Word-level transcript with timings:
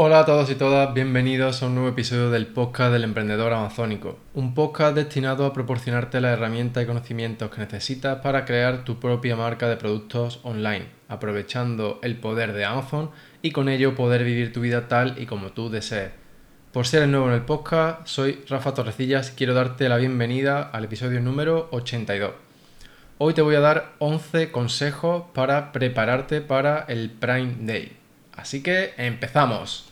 Hola 0.00 0.20
a 0.20 0.24
todos 0.24 0.48
y 0.48 0.54
todas, 0.54 0.94
bienvenidos 0.94 1.60
a 1.60 1.66
un 1.66 1.74
nuevo 1.74 1.88
episodio 1.88 2.30
del 2.30 2.46
podcast 2.46 2.92
del 2.92 3.02
emprendedor 3.02 3.52
amazónico, 3.52 4.16
un 4.32 4.54
podcast 4.54 4.94
destinado 4.94 5.44
a 5.44 5.52
proporcionarte 5.52 6.20
las 6.20 6.34
herramientas 6.34 6.84
y 6.84 6.86
conocimientos 6.86 7.50
que 7.50 7.62
necesitas 7.62 8.20
para 8.20 8.44
crear 8.44 8.84
tu 8.84 9.00
propia 9.00 9.34
marca 9.34 9.68
de 9.68 9.76
productos 9.76 10.38
online, 10.44 10.86
aprovechando 11.08 11.98
el 12.04 12.16
poder 12.16 12.52
de 12.52 12.64
Amazon 12.64 13.10
y 13.42 13.50
con 13.50 13.68
ello 13.68 13.96
poder 13.96 14.22
vivir 14.22 14.52
tu 14.52 14.60
vida 14.60 14.86
tal 14.86 15.20
y 15.20 15.26
como 15.26 15.50
tú 15.50 15.68
desees. 15.68 16.12
Por 16.72 16.86
ser 16.86 17.08
nuevo 17.08 17.26
en 17.26 17.34
el 17.34 17.42
podcast, 17.42 18.06
soy 18.06 18.44
Rafa 18.48 18.74
Torrecillas 18.74 19.32
y 19.32 19.34
quiero 19.34 19.52
darte 19.52 19.88
la 19.88 19.96
bienvenida 19.96 20.62
al 20.62 20.84
episodio 20.84 21.20
número 21.20 21.70
82. 21.72 22.34
Hoy 23.18 23.34
te 23.34 23.42
voy 23.42 23.56
a 23.56 23.60
dar 23.60 23.94
11 23.98 24.52
consejos 24.52 25.24
para 25.34 25.72
prepararte 25.72 26.40
para 26.40 26.84
el 26.86 27.10
Prime 27.10 27.56
Day. 27.62 27.96
Así 28.36 28.62
que 28.62 28.94
empezamos. 28.96 29.87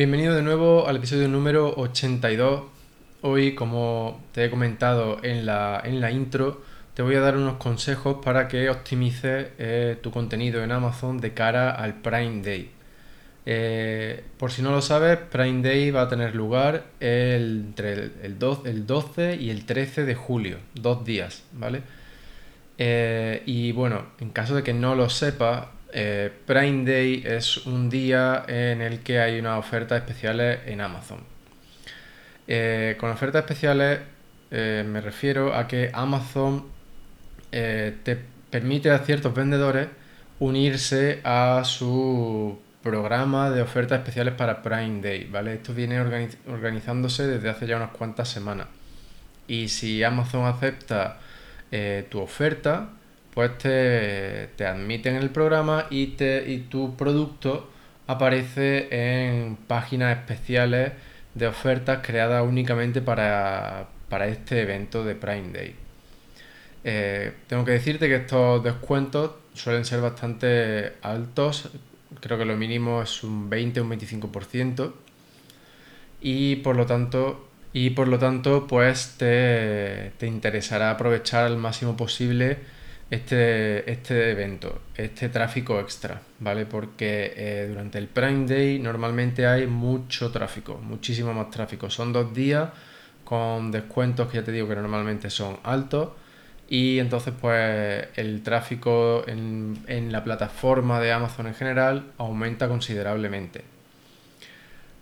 Bienvenido 0.00 0.34
de 0.34 0.40
nuevo 0.40 0.88
al 0.88 0.96
episodio 0.96 1.28
número 1.28 1.74
82. 1.76 2.62
Hoy, 3.20 3.54
como 3.54 4.18
te 4.32 4.46
he 4.46 4.50
comentado 4.50 5.22
en 5.22 5.44
la, 5.44 5.78
en 5.84 6.00
la 6.00 6.10
intro, 6.10 6.62
te 6.94 7.02
voy 7.02 7.16
a 7.16 7.20
dar 7.20 7.36
unos 7.36 7.58
consejos 7.58 8.16
para 8.24 8.48
que 8.48 8.70
optimices 8.70 9.48
eh, 9.58 9.98
tu 10.00 10.10
contenido 10.10 10.64
en 10.64 10.72
Amazon 10.72 11.18
de 11.18 11.34
cara 11.34 11.72
al 11.72 11.96
Prime 11.96 12.40
Day. 12.40 12.70
Eh, 13.44 14.24
por 14.38 14.50
si 14.50 14.62
no 14.62 14.70
lo 14.70 14.80
sabes, 14.80 15.18
Prime 15.18 15.60
Day 15.60 15.90
va 15.90 16.00
a 16.00 16.08
tener 16.08 16.34
lugar 16.34 16.84
entre 16.98 18.10
el, 18.22 18.38
12, 18.38 19.36
y 19.38 19.50
el 19.50 19.66
13 19.66 20.06
de 20.06 20.14
julio, 20.14 20.56
dos 20.72 21.04
días, 21.04 21.42
¿vale? 21.52 21.82
Eh, 22.78 23.42
y 23.44 23.72
bueno, 23.72 24.06
en 24.18 24.30
caso 24.30 24.54
de 24.54 24.62
que 24.62 24.72
no 24.72 24.94
lo 24.94 25.10
sepas, 25.10 25.66
eh, 25.92 26.30
Prime 26.46 26.84
Day 26.84 27.22
es 27.26 27.66
un 27.66 27.90
día 27.90 28.44
en 28.46 28.80
el 28.80 29.00
que 29.00 29.20
hay 29.20 29.38
unas 29.38 29.58
ofertas 29.58 29.98
especiales 29.98 30.60
en 30.66 30.80
Amazon. 30.80 31.20
Eh, 32.46 32.96
con 32.98 33.10
ofertas 33.10 33.42
especiales 33.42 34.00
eh, 34.50 34.84
me 34.86 35.00
refiero 35.00 35.54
a 35.54 35.68
que 35.68 35.90
Amazon 35.92 36.66
te 37.50 38.18
permite 38.50 38.90
a 38.90 39.00
ciertos 39.00 39.34
vendedores 39.34 39.88
unirse 40.38 41.20
a 41.24 41.62
su 41.64 42.60
programa 42.82 43.50
de 43.50 43.62
ofertas 43.62 43.98
especiales 43.98 44.34
para 44.34 44.62
Prime 44.62 45.00
Day, 45.02 45.24
¿vale? 45.24 45.54
Esto 45.54 45.74
viene 45.74 46.00
organizándose 46.00 47.26
desde 47.26 47.48
hace 47.48 47.66
ya 47.66 47.76
unas 47.76 47.90
cuantas 47.90 48.28
semanas. 48.28 48.68
Y 49.48 49.68
si 49.68 50.04
Amazon 50.04 50.46
acepta 50.46 51.18
tu 52.08 52.20
oferta, 52.20 52.90
pues 53.34 53.58
te, 53.58 54.66
admiten 54.66 55.16
en 55.16 55.22
el 55.22 55.30
programa 55.30 55.86
y, 55.90 56.08
te, 56.08 56.50
y 56.50 56.58
tu 56.58 56.96
producto 56.96 57.70
aparece 58.06 58.88
en 58.90 59.56
páginas 59.56 60.18
especiales 60.18 60.92
de 61.34 61.46
ofertas 61.46 62.00
creadas 62.04 62.44
únicamente 62.46 63.00
para, 63.00 63.88
este 64.28 64.62
evento 64.62 65.04
de 65.04 65.14
Prime 65.14 65.52
Day. 65.52 65.74
Eh, 66.82 67.32
tengo 67.46 67.64
que 67.64 67.72
decirte 67.72 68.08
que 68.08 68.16
estos 68.16 68.64
descuentos 68.64 69.32
suelen 69.54 69.84
ser 69.84 70.00
bastante 70.00 70.94
altos, 71.02 71.70
creo 72.20 72.38
que 72.38 72.44
lo 72.44 72.56
mínimo 72.56 73.02
es 73.02 73.22
un 73.22 73.48
20 73.48 73.80
o 73.80 73.84
un 73.84 73.90
25% 73.90 74.92
y 76.20 76.56
por 76.56 76.76
lo 76.76 76.86
tanto 76.86 77.48
y 77.72 77.90
por 77.90 78.08
lo 78.08 78.18
tanto 78.18 78.66
pues 78.66 79.14
te, 79.16 80.12
te 80.18 80.26
interesará 80.26 80.90
aprovechar 80.90 81.44
al 81.44 81.56
máximo 81.56 81.96
posible 81.96 82.58
este, 83.10 83.90
este 83.90 84.30
evento, 84.30 84.82
este 84.94 85.28
tráfico 85.28 85.80
extra, 85.80 86.22
¿vale? 86.38 86.64
Porque 86.64 87.32
eh, 87.36 87.66
durante 87.68 87.98
el 87.98 88.06
Prime 88.06 88.46
Day 88.46 88.78
normalmente 88.78 89.46
hay 89.46 89.66
mucho 89.66 90.30
tráfico, 90.30 90.78
muchísimo 90.78 91.34
más 91.34 91.50
tráfico. 91.50 91.90
Son 91.90 92.12
dos 92.12 92.32
días 92.32 92.70
con 93.24 93.72
descuentos 93.72 94.28
que 94.28 94.38
ya 94.38 94.44
te 94.44 94.52
digo 94.52 94.68
que 94.68 94.76
normalmente 94.76 95.28
son 95.28 95.58
altos 95.64 96.10
y 96.68 97.00
entonces 97.00 97.34
pues 97.40 98.08
el 98.14 98.42
tráfico 98.44 99.24
en, 99.26 99.78
en 99.88 100.12
la 100.12 100.22
plataforma 100.22 101.00
de 101.00 101.12
Amazon 101.12 101.48
en 101.48 101.54
general 101.54 102.12
aumenta 102.16 102.68
considerablemente. 102.68 103.64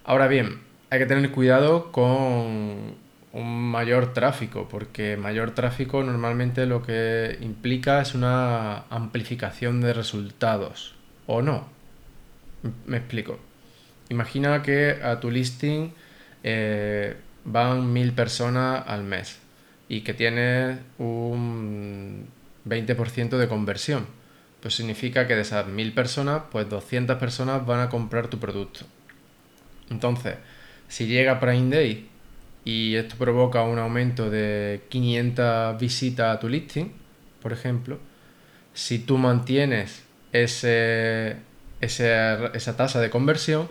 Ahora 0.04 0.28
bien, 0.28 0.60
hay 0.88 0.98
que 0.98 1.06
tener 1.06 1.30
cuidado 1.30 1.92
con 1.92 2.96
un 3.32 3.70
mayor 3.70 4.12
tráfico, 4.14 4.68
porque 4.68 5.16
mayor 5.16 5.52
tráfico 5.52 6.02
normalmente 6.02 6.66
lo 6.66 6.82
que 6.82 7.38
implica 7.40 8.00
es 8.00 8.14
una 8.14 8.84
amplificación 8.90 9.80
de 9.80 9.92
resultados, 9.92 10.94
¿o 11.26 11.42
no? 11.42 11.68
Me 12.86 12.96
explico. 12.96 13.38
Imagina 14.08 14.62
que 14.62 14.98
a 15.02 15.20
tu 15.20 15.30
listing 15.30 15.92
eh, 16.42 17.16
van 17.44 17.92
mil 17.92 18.12
personas 18.12 18.84
al 18.86 19.04
mes 19.04 19.38
y 19.88 20.00
que 20.00 20.14
tienes 20.14 20.78
un 20.98 22.26
20% 22.66 23.36
de 23.36 23.48
conversión. 23.48 24.06
Pues 24.60 24.74
significa 24.74 25.26
que 25.26 25.36
de 25.36 25.42
esas 25.42 25.66
mil 25.68 25.92
personas, 25.92 26.42
pues 26.50 26.68
200 26.68 27.18
personas 27.18 27.64
van 27.64 27.80
a 27.80 27.88
comprar 27.88 28.28
tu 28.28 28.38
producto. 28.38 28.80
Entonces, 29.90 30.36
si 30.88 31.06
llega 31.06 31.38
Prime 31.38 31.74
Day 31.74 32.08
y 32.64 32.96
esto 32.96 33.16
provoca 33.16 33.62
un 33.62 33.78
aumento 33.78 34.30
de 34.30 34.82
500 34.88 35.80
visitas 35.80 36.36
a 36.36 36.40
tu 36.40 36.48
listing, 36.48 36.92
por 37.40 37.52
ejemplo, 37.52 37.98
si 38.74 38.98
tú 38.98 39.18
mantienes 39.18 40.04
ese, 40.32 41.36
esa 41.80 42.76
tasa 42.76 43.00
de 43.00 43.10
conversión, 43.10 43.68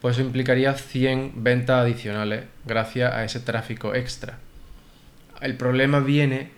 pues 0.00 0.16
eso 0.16 0.26
implicaría 0.26 0.74
100 0.74 1.44
ventas 1.44 1.82
adicionales 1.82 2.44
gracias 2.64 3.12
a 3.12 3.24
ese 3.24 3.40
tráfico 3.40 3.94
extra. 3.94 4.38
El 5.40 5.56
problema 5.56 6.00
viene 6.00 6.50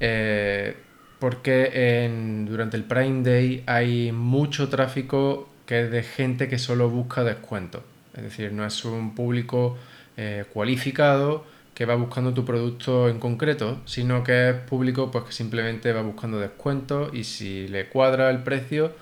eh, 0.00 0.76
porque 1.18 2.10
durante 2.48 2.76
el 2.76 2.84
Prime 2.84 3.22
Day 3.22 3.62
hay 3.66 4.10
mucho 4.10 4.68
tráfico 4.68 5.48
que 5.66 5.84
es 5.84 5.90
de 5.92 6.02
gente 6.02 6.48
que 6.48 6.58
solo 6.58 6.90
busca 6.90 7.22
descuentos. 7.22 7.82
Es 8.16 8.24
decir, 8.24 8.52
no 8.52 8.66
es 8.66 8.84
un 8.84 9.14
público 9.14 9.78
eh, 10.16 10.44
cualificado 10.52 11.44
que 11.74 11.86
va 11.86 11.94
buscando 11.94 12.34
tu 12.34 12.44
producto 12.44 13.08
en 13.08 13.18
concreto, 13.18 13.80
sino 13.86 14.22
que 14.24 14.50
es 14.50 14.56
público 14.56 15.10
pues 15.10 15.24
que 15.24 15.32
simplemente 15.32 15.92
va 15.92 16.02
buscando 16.02 16.38
descuentos 16.38 17.12
y 17.14 17.24
si 17.24 17.68
le 17.68 17.88
cuadra 17.88 18.30
el 18.30 18.42
precio, 18.42 18.92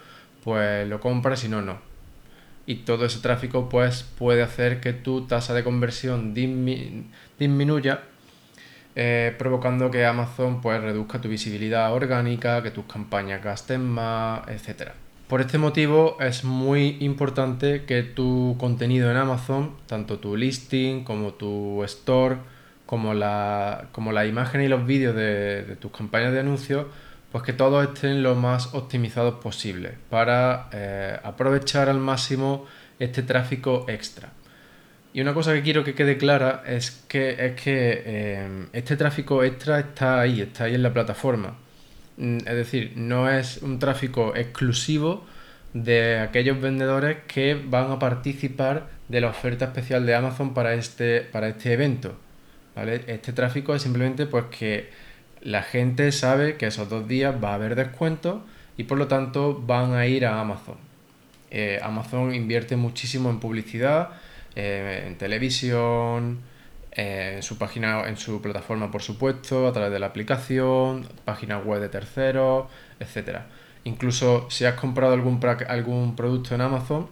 pues 0.44 0.88
lo 0.88 1.00
compra, 1.00 1.36
si 1.36 1.48
no, 1.48 1.62
no. 1.62 1.78
Y 2.66 2.76
todo 2.76 3.06
ese 3.06 3.20
tráfico 3.20 3.68
pues 3.68 4.04
puede 4.18 4.42
hacer 4.42 4.80
que 4.80 4.92
tu 4.92 5.26
tasa 5.26 5.54
de 5.54 5.64
conversión 5.64 6.34
disminuya, 7.38 8.02
eh, 8.94 9.34
provocando 9.38 9.90
que 9.90 10.04
Amazon 10.06 10.60
pues 10.60 10.80
reduzca 10.80 11.20
tu 11.20 11.28
visibilidad 11.28 11.92
orgánica, 11.92 12.62
que 12.62 12.70
tus 12.70 12.84
campañas 12.84 13.42
gasten 13.42 13.84
más, 13.84 14.46
etcétera. 14.48 14.94
Por 15.30 15.40
este 15.40 15.58
motivo 15.58 16.16
es 16.18 16.42
muy 16.42 16.96
importante 16.98 17.84
que 17.84 18.02
tu 18.02 18.56
contenido 18.58 19.12
en 19.12 19.16
Amazon, 19.16 19.76
tanto 19.86 20.18
tu 20.18 20.36
listing 20.36 21.04
como 21.04 21.34
tu 21.34 21.84
store, 21.84 22.38
como 22.84 23.14
la, 23.14 23.86
como 23.92 24.10
la 24.10 24.26
imagen 24.26 24.60
y 24.60 24.66
los 24.66 24.84
vídeos 24.84 25.14
de, 25.14 25.76
tus 25.78 25.92
campañas 25.92 26.32
de 26.32 26.40
anuncios, 26.40 26.86
pues 27.30 27.44
que 27.44 27.52
todos 27.52 27.84
estén 27.84 28.24
lo 28.24 28.34
más 28.34 28.74
optimizados 28.74 29.34
posible 29.34 29.92
para 30.10 30.68
eh, 30.72 31.16
aprovechar 31.22 31.88
al 31.88 32.00
máximo 32.00 32.66
este 32.98 33.22
tráfico 33.22 33.84
extra. 33.86 34.30
Y 35.12 35.20
una 35.20 35.32
cosa 35.32 35.54
que 35.54 35.62
quiero 35.62 35.84
que 35.84 35.94
quede 35.94 36.16
clara 36.16 36.64
es 36.66 37.04
que, 37.06 37.46
es 37.46 37.52
que 37.54 38.02
eh, 38.04 38.66
este 38.72 38.96
tráfico 38.96 39.44
extra 39.44 39.78
está 39.78 40.18
ahí, 40.22 40.40
está 40.40 40.64
ahí 40.64 40.74
en 40.74 40.82
la 40.82 40.92
plataforma. 40.92 41.54
Es 42.20 42.54
decir, 42.54 42.92
no 42.96 43.30
es 43.30 43.62
un 43.62 43.78
tráfico 43.78 44.36
exclusivo 44.36 45.24
de 45.72 46.18
aquellos 46.18 46.60
vendedores 46.60 47.18
que 47.26 47.54
van 47.54 47.90
a 47.90 47.98
participar 47.98 48.88
de 49.08 49.22
la 49.22 49.28
oferta 49.28 49.66
especial 49.66 50.04
de 50.04 50.14
Amazon 50.14 50.52
para 50.52 50.74
este, 50.74 51.22
para 51.22 51.48
este 51.48 51.72
evento. 51.72 52.14
Este 52.76 53.32
tráfico 53.32 53.74
es 53.74 53.82
simplemente 53.82 54.26
pues 54.26 54.46
que 54.46 54.90
La 55.42 55.62
gente 55.62 56.12
sabe 56.12 56.56
que 56.56 56.66
esos 56.66 56.90
dos 56.90 57.08
días 57.08 57.34
va 57.42 57.52
a 57.52 57.54
haber 57.54 57.74
descuentos 57.74 58.42
y 58.76 58.84
por 58.84 58.98
lo 58.98 59.08
tanto 59.08 59.54
van 59.54 59.94
a 59.94 60.06
ir 60.06 60.26
a 60.26 60.38
Amazon. 60.40 60.76
Eh, 61.50 61.80
Amazon 61.82 62.34
invierte 62.34 62.76
muchísimo 62.76 63.30
en 63.30 63.40
publicidad, 63.40 64.10
eh, 64.54 65.04
en 65.06 65.16
televisión, 65.16 66.40
eh, 67.00 67.36
en 67.36 67.42
su 67.42 67.58
página, 67.58 68.08
en 68.08 68.16
su 68.16 68.42
plataforma 68.42 68.90
por 68.90 69.02
supuesto, 69.02 69.66
a 69.68 69.72
través 69.72 69.92
de 69.92 69.98
la 69.98 70.06
aplicación, 70.06 71.06
páginas 71.24 71.64
web 71.64 71.80
de 71.80 71.88
terceros, 71.88 72.66
etc. 73.00 73.40
Incluso 73.84 74.50
si 74.50 74.64
has 74.64 74.74
comprado 74.74 75.14
algún, 75.14 75.40
algún 75.68 76.16
producto 76.16 76.54
en 76.54 76.60
Amazon, 76.60 77.08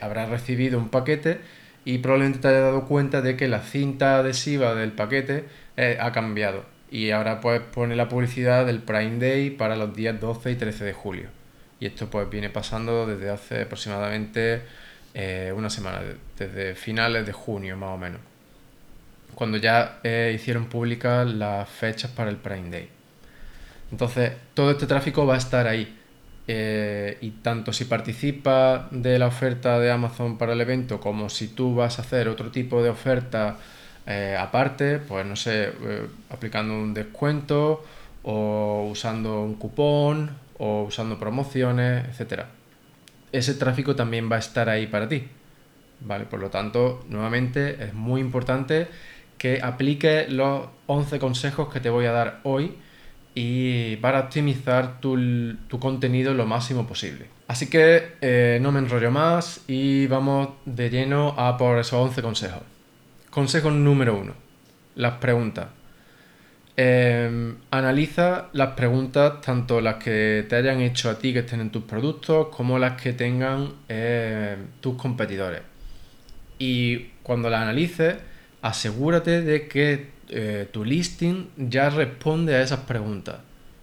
habrás 0.00 0.30
recibido 0.30 0.78
un 0.78 0.88
paquete 0.88 1.40
y 1.84 1.98
probablemente 1.98 2.38
te 2.38 2.48
hayas 2.48 2.62
dado 2.62 2.86
cuenta 2.86 3.20
de 3.20 3.36
que 3.36 3.46
la 3.48 3.60
cinta 3.60 4.18
adhesiva 4.18 4.74
del 4.74 4.92
paquete 4.92 5.44
ha 5.98 6.12
cambiado 6.12 6.64
y 6.90 7.10
ahora 7.10 7.40
pues 7.40 7.60
pone 7.60 7.94
la 7.96 8.08
publicidad 8.08 8.66
del 8.66 8.80
Prime 8.80 9.18
Day 9.18 9.50
para 9.50 9.76
los 9.76 9.94
días 9.94 10.20
12 10.20 10.50
y 10.50 10.56
13 10.56 10.84
de 10.84 10.92
julio. 10.92 11.28
Y 11.78 11.86
esto 11.86 12.10
pues 12.10 12.28
viene 12.28 12.50
pasando 12.50 13.06
desde 13.06 13.30
hace 13.30 13.62
aproximadamente 13.62 14.62
eh, 15.14 15.52
una 15.56 15.70
semana, 15.70 16.00
desde 16.36 16.74
finales 16.74 17.24
de 17.26 17.32
junio 17.32 17.76
más 17.76 17.90
o 17.90 17.96
menos, 17.96 18.20
cuando 19.40 19.56
ya 19.56 20.00
eh, 20.02 20.32
hicieron 20.34 20.66
públicas 20.66 21.26
las 21.26 21.66
fechas 21.66 22.10
para 22.10 22.28
el 22.28 22.36
Prime 22.36 22.68
Day. 22.68 22.90
Entonces 23.90 24.32
todo 24.52 24.70
este 24.72 24.86
tráfico 24.86 25.24
va 25.24 25.36
a 25.36 25.38
estar 25.38 25.66
ahí. 25.66 25.96
Eh, 26.46 27.16
y 27.22 27.30
tanto 27.30 27.72
si 27.72 27.86
participas 27.86 28.82
de 28.90 29.18
la 29.18 29.28
oferta 29.28 29.78
de 29.78 29.90
Amazon 29.90 30.36
para 30.36 30.52
el 30.52 30.60
evento 30.60 31.00
como 31.00 31.30
si 31.30 31.48
tú 31.48 31.74
vas 31.74 31.98
a 31.98 32.02
hacer 32.02 32.28
otro 32.28 32.50
tipo 32.50 32.82
de 32.82 32.90
oferta 32.90 33.56
eh, 34.06 34.36
aparte, 34.38 34.98
pues 34.98 35.24
no 35.24 35.36
sé, 35.36 35.72
aplicando 36.28 36.74
un 36.74 36.92
descuento 36.92 37.82
o 38.22 38.88
usando 38.90 39.40
un 39.40 39.54
cupón 39.54 40.32
o 40.58 40.82
usando 40.82 41.18
promociones, 41.18 42.04
etcétera. 42.10 42.48
Ese 43.32 43.54
tráfico 43.54 43.96
también 43.96 44.30
va 44.30 44.36
a 44.36 44.40
estar 44.40 44.68
ahí 44.68 44.86
para 44.86 45.08
ti. 45.08 45.26
¿Vale? 46.02 46.24
Por 46.26 46.40
lo 46.40 46.50
tanto, 46.50 47.04
nuevamente 47.08 47.84
es 47.84 47.94
muy 47.94 48.20
importante 48.20 48.88
que 49.40 49.58
apliques 49.62 50.30
los 50.30 50.66
11 50.84 51.18
consejos 51.18 51.72
que 51.72 51.80
te 51.80 51.88
voy 51.88 52.04
a 52.04 52.12
dar 52.12 52.40
hoy 52.42 52.74
y 53.34 53.96
para 53.96 54.20
optimizar 54.20 55.00
tu, 55.00 55.16
contenido 55.78 56.34
lo 56.34 56.44
máximo 56.44 56.86
posible. 56.86 57.24
Así 57.48 57.70
que 57.70 58.16
eh, 58.20 58.58
no 58.60 58.70
me 58.70 58.80
enrollo 58.80 59.10
más 59.10 59.62
y 59.66 60.06
vamos 60.08 60.50
de 60.66 60.90
lleno 60.90 61.34
a 61.38 61.56
por 61.56 61.78
esos 61.78 61.94
11 61.94 62.20
consejos. 62.20 62.60
Consejo 63.30 63.70
número 63.70 64.18
uno. 64.18 64.34
Las 64.96 65.14
preguntas. 65.14 65.68
Em, 66.76 67.56
analiza 67.70 68.50
las 68.52 68.74
preguntas, 68.74 69.40
tanto 69.40 69.80
las 69.80 69.94
que 69.94 70.44
te 70.50 70.56
hayan 70.56 70.82
hecho 70.82 71.08
a 71.08 71.18
ti 71.18 71.32
que 71.32 71.38
estén 71.38 71.62
en 71.62 71.70
tus 71.70 71.84
productos, 71.84 72.48
como 72.48 72.78
las 72.78 73.00
que 73.00 73.14
tengan 73.14 73.72
em, 73.88 74.66
tus 74.82 74.96
competidores. 74.96 75.62
Y 76.58 77.12
cuando 77.22 77.48
las 77.48 77.62
analices, 77.62 78.16
asegúrate 78.62 79.42
de 79.42 79.68
que 79.68 80.08
eh, 80.28 80.68
tu 80.70 80.84
listing 80.84 81.50
ya 81.56 81.90
responde 81.90 82.54
a 82.54 82.62
esas 82.62 82.80
preguntas. 82.80 83.36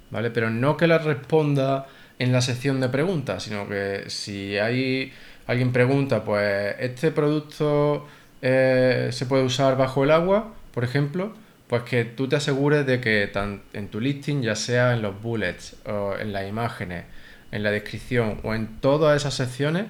¿Vale? 0.09 0.31
Pero 0.31 0.49
no 0.49 0.77
que 0.77 0.87
las 0.87 1.03
responda 1.03 1.87
en 2.19 2.31
la 2.31 2.41
sección 2.41 2.79
de 2.79 2.89
preguntas, 2.89 3.43
sino 3.43 3.67
que 3.67 4.05
si 4.07 4.57
hay 4.57 5.11
alguien 5.47 5.71
pregunta, 5.71 6.23
pues 6.23 6.75
este 6.79 7.11
producto 7.11 8.07
eh, 8.41 9.09
se 9.11 9.25
puede 9.25 9.43
usar 9.43 9.77
bajo 9.77 10.03
el 10.03 10.11
agua, 10.11 10.53
por 10.73 10.83
ejemplo, 10.83 11.33
pues 11.67 11.83
que 11.83 12.05
tú 12.05 12.27
te 12.27 12.37
asegures 12.37 12.85
de 12.85 13.01
que 13.01 13.29
en 13.73 13.87
tu 13.89 13.99
listing, 13.99 14.41
ya 14.41 14.55
sea 14.55 14.93
en 14.93 15.01
los 15.01 15.21
bullets, 15.21 15.75
o 15.85 16.15
en 16.17 16.31
las 16.31 16.47
imágenes, 16.47 17.05
en 17.51 17.63
la 17.63 17.71
descripción 17.71 18.39
o 18.43 18.53
en 18.53 18.79
todas 18.79 19.15
esas 19.17 19.33
secciones, 19.33 19.85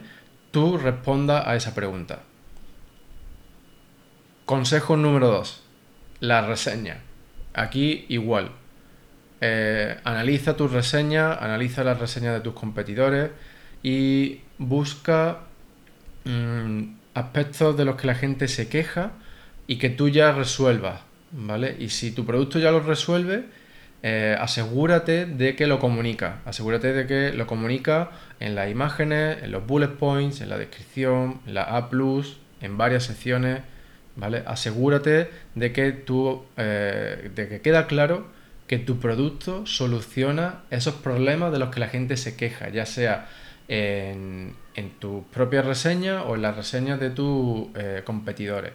tú 0.52 0.78
respondas 0.78 1.46
a 1.46 1.56
esa 1.56 1.76
pregunta. 1.76 2.22
Consejo 4.48 4.96
número 4.96 5.28
2. 5.28 5.62
La 6.22 6.42
reseña. 6.42 7.00
Aquí 7.54 8.06
igual. 8.08 8.52
Eh, 9.42 9.98
analiza 10.06 10.56
tus 10.56 10.72
reseñas, 10.72 11.38
analiza 11.42 11.84
las 11.84 12.00
reseñas 12.00 12.34
de 12.34 12.40
tus 12.40 12.54
competidores 12.54 13.32
y 13.84 14.40
busca 14.58 15.40
mm, 16.24 16.82
aspectos 17.14 17.76
de 17.76 17.84
los 17.84 17.98
que 17.98 18.08
la 18.08 18.16
gente 18.16 18.48
se 18.48 18.70
queja 18.70 19.12
y 19.68 19.80
que 19.80 19.90
tú 19.90 20.08
ya 20.08 20.32
resuelvas, 20.32 21.02
¿vale? 21.32 21.76
Y 21.78 21.90
si 21.90 22.12
tu 22.12 22.26
producto 22.26 22.58
ya 22.58 22.72
lo 22.72 22.80
resuelve, 22.80 23.48
eh, 24.02 24.38
asegúrate 24.40 25.26
de 25.26 25.58
que 25.58 25.68
lo 25.68 25.80
comunica, 25.80 26.40
asegúrate 26.46 26.94
de 26.94 27.06
que 27.06 27.34
lo 27.34 27.48
comunica 27.48 28.12
en 28.40 28.56
las 28.56 28.72
imágenes, 28.72 29.44
en 29.44 29.52
los 29.52 29.68
bullet 29.68 29.98
points, 30.00 30.40
en 30.40 30.48
la 30.48 30.58
descripción, 30.58 31.42
en 31.46 31.54
la 31.54 31.64
A+, 31.64 31.90
en 32.62 32.78
varias 32.78 33.04
secciones, 33.04 33.60
¿vale? 34.18 34.44
Asegúrate 34.46 35.30
de 35.56 35.72
que 35.72 35.92
tú, 35.94 36.44
eh, 36.58 37.32
de 37.34 37.48
que 37.48 37.62
queda 37.62 37.88
claro 37.88 38.28
que 38.68 38.78
tu 38.80 39.00
producto 39.00 39.66
soluciona 39.66 40.64
esos 40.72 40.96
problemas 40.96 41.54
de 41.54 41.60
los 41.60 41.70
que 41.70 41.80
la 41.80 41.88
gente 41.88 42.18
se 42.18 42.36
queja, 42.36 42.68
ya 42.70 42.86
sea 42.86 43.30
en, 43.70 44.56
en 44.76 44.90
tus 45.00 45.24
propias 45.26 45.66
reseñas 45.66 46.24
o 46.28 46.36
en 46.36 46.42
las 46.42 46.56
reseñas 46.56 47.00
de 47.00 47.10
tus 47.12 47.68
eh, 47.76 48.02
competidores. 48.04 48.74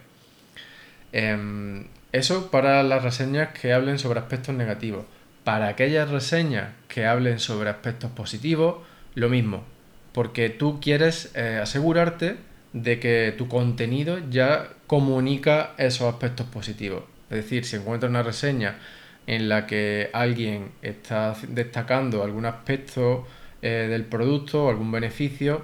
Em, 1.12 1.88
eso 2.12 2.50
para 2.50 2.82
las 2.82 3.02
reseñas 3.02 3.50
que 3.50 3.72
hablen 3.72 3.98
sobre 3.98 4.20
aspectos 4.20 4.54
negativos. 4.54 5.04
Para 5.44 5.68
aquellas 5.68 6.10
reseñas 6.10 6.70
que 6.88 7.04
hablen 7.04 7.38
sobre 7.38 7.68
aspectos 7.68 8.10
positivos, 8.12 8.76
lo 9.14 9.28
mismo, 9.28 9.64
porque 10.12 10.50
tú 10.50 10.80
quieres 10.80 11.32
eh, 11.34 11.58
asegurarte 11.60 12.36
de 12.72 12.98
que 12.98 13.34
tu 13.36 13.48
contenido 13.48 14.18
ya 14.30 14.70
comunica 14.86 15.74
esos 15.78 16.12
aspectos 16.12 16.46
positivos. 16.46 17.04
Es 17.30 17.36
decir, 17.36 17.64
si 17.64 17.76
encuentras 17.76 18.10
una 18.10 18.22
reseña 18.22 18.78
en 19.26 19.48
la 19.48 19.66
que 19.66 20.10
alguien 20.12 20.72
está 20.82 21.34
destacando 21.48 22.22
algún 22.22 22.46
aspecto 22.46 23.26
eh, 23.62 23.86
del 23.88 24.04
producto 24.04 24.64
o 24.64 24.70
algún 24.70 24.90
beneficio 24.90 25.62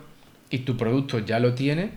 y 0.50 0.58
tu 0.60 0.76
producto 0.76 1.18
ya 1.18 1.40
lo 1.40 1.54
tiene, 1.54 1.90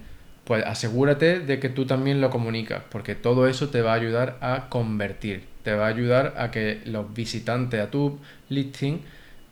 pues 0.44 0.66
asegúrate 0.66 1.40
de 1.40 1.60
que 1.60 1.70
tú 1.70 1.86
también 1.86 2.20
lo 2.20 2.30
comunicas, 2.30 2.84
porque 2.90 3.16
todo 3.16 3.48
eso 3.48 3.70
te 3.70 3.82
va 3.82 3.94
a 3.94 3.96
ayudar 3.96 4.38
a 4.42 4.68
convertir, 4.70 5.46
te 5.64 5.74
va 5.74 5.86
a 5.86 5.90
ayudar 5.90 6.34
a 6.38 6.52
que 6.52 6.82
los 6.86 7.14
visitantes 7.14 7.80
a 7.80 7.92
tu 7.92 8.20
listing 8.50 9.02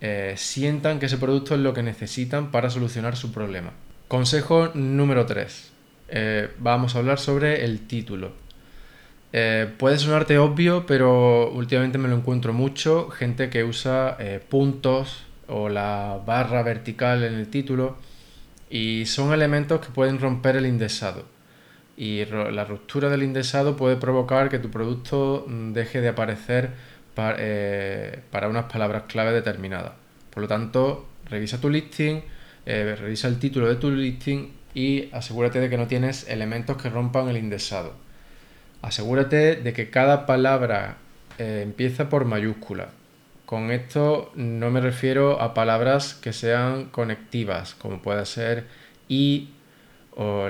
eh, 0.02 0.34
sientan 0.36 1.00
que 1.00 1.06
ese 1.06 1.18
producto 1.18 1.54
es 1.56 1.62
lo 1.62 1.74
que 1.74 1.84
necesitan 1.84 2.52
para 2.52 2.70
solucionar 2.70 3.16
su 3.16 3.32
problema. 3.32 3.72
Consejo 4.10 4.72
número 4.74 5.26
3. 5.26 5.72
Eh, 6.10 6.50
vamos 6.60 6.96
a 6.96 7.00
hablar 7.00 7.18
sobre 7.18 7.64
el 7.64 7.88
título. 7.88 8.34
puede 9.78 9.98
sonarte 9.98 10.38
obvio, 10.38 10.86
pero 10.86 11.50
últimamente 11.52 11.98
me 11.98 12.10
lo 12.10 12.18
encuentro 12.18 12.52
mucho. 12.52 13.10
Gente 13.10 13.50
que 13.50 13.64
usa 13.64 14.18
puntos 14.50 15.24
o 15.48 15.70
la 15.70 16.20
barra 16.26 16.64
vertical 16.64 17.24
en 17.24 17.36
el 17.36 17.48
título 17.48 17.96
y 18.70 19.06
son 19.06 19.34
elementos 19.34 19.80
que 19.82 19.92
pueden 19.92 20.20
romper 20.20 20.56
el 20.56 20.66
indexado. 20.66 21.26
Y 21.98 22.26
la 22.26 22.64
ruptura 22.64 23.10
del 23.10 23.24
indexado 23.24 23.76
puede 23.76 23.98
provocar 23.98 24.50
que 24.50 24.60
tu 24.60 24.72
producto 24.72 25.46
mm, 25.48 25.74
deje 25.74 26.02
de 26.02 26.08
aparecer 26.08 26.72
eh, 27.18 28.22
para, 28.32 28.48
unas 28.48 28.72
palabras 28.72 29.04
clave 29.08 29.34
determinadas. 29.34 29.94
Por 30.30 30.44
lo 30.44 30.48
tanto, 30.48 31.08
revisa 31.30 31.60
tu 31.60 31.70
listing, 31.70 32.22
eh, 32.70 32.96
revisa 32.96 33.28
el 33.28 33.40
título 33.40 33.68
de 33.68 33.78
tu 33.78 33.90
listing 33.90 34.52
y 34.76 35.10
asegúrate 35.12 35.60
de 35.60 35.72
que 35.72 35.78
no 35.78 35.88
tienes 35.88 36.30
elementos 36.30 36.80
que 36.80 36.92
rompan 36.92 37.28
el 37.28 37.38
indexado. 37.38 37.96
Asegúrate 38.84 39.56
de 39.56 39.74
que 39.74 39.90
cada 39.90 40.28
palabra 40.28 40.98
eh, 41.40 41.62
empieza 41.64 42.10
por 42.10 42.26
mayúscula. 42.26 42.90
Con 43.48 43.72
esto 43.72 44.32
no 44.36 44.70
me 44.70 44.82
refiero 44.82 45.42
a 45.42 45.56
palabras 45.56 46.14
que 46.14 46.32
sean 46.32 46.86
conectivas, 46.92 47.74
como 47.74 48.04
puede 48.04 48.28
ser 48.28 48.68
y 49.08 49.50
o, 50.16 50.48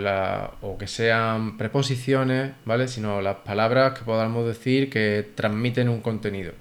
o 0.62 0.78
que 0.78 0.88
sean 0.88 1.58
preposiciones, 1.58 2.52
¿vale? 2.66 2.90
Sino 2.90 3.22
las 3.22 3.38
palabras 3.38 3.98
que 3.98 4.04
podamos 4.04 4.46
decir 4.46 4.90
que 4.90 5.26
transmiten 5.36 5.88
un 5.88 6.02
contenido. 6.02 6.52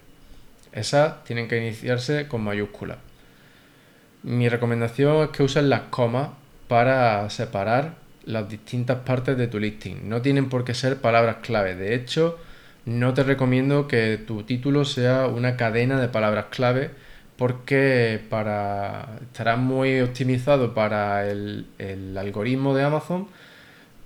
Esas 0.70 1.24
tienen 1.24 1.48
que 1.48 1.58
iniciarse 1.58 2.28
con 2.28 2.42
mayúsculas. 2.44 3.07
Mi 4.22 4.48
recomendación 4.48 5.24
es 5.24 5.28
que 5.30 5.42
uses 5.42 5.64
las 5.64 5.82
comas 5.90 6.30
para 6.66 7.28
separar 7.30 7.94
las 8.24 8.48
distintas 8.48 8.98
partes 8.98 9.38
de 9.38 9.46
tu 9.46 9.58
listing. 9.58 10.08
No 10.08 10.20
tienen 10.22 10.48
por 10.48 10.64
qué 10.64 10.74
ser 10.74 10.98
palabras 10.98 11.36
clave. 11.42 11.74
De 11.76 11.94
hecho, 11.94 12.38
no 12.84 13.14
te 13.14 13.22
recomiendo 13.22 13.88
que 13.88 14.18
tu 14.18 14.42
título 14.42 14.84
sea 14.84 15.26
una 15.26 15.56
cadena 15.56 16.00
de 16.00 16.08
palabras 16.08 16.46
clave 16.50 16.90
porque 17.36 18.20
para, 18.28 19.18
estará 19.22 19.56
muy 19.56 20.00
optimizado 20.00 20.74
para 20.74 21.30
el, 21.30 21.66
algoritmo 22.18 22.74
de 22.74 22.82
Amazon, 22.82 23.28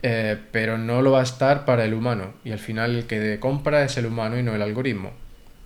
eh, 0.02 0.36
pero 0.52 0.76
no 0.76 1.00
lo 1.00 1.12
va 1.12 1.20
a 1.20 1.22
estar 1.22 1.64
para 1.64 1.84
el 1.84 1.94
humano. 1.94 2.34
Y 2.44 2.52
al 2.52 2.58
final 2.58 2.96
el 2.96 3.06
que 3.06 3.38
compra 3.40 3.84
es 3.84 3.96
el 3.96 4.06
humano 4.06 4.38
y 4.38 4.42
no 4.42 4.54
el 4.54 4.62
algoritmo. 4.62 5.12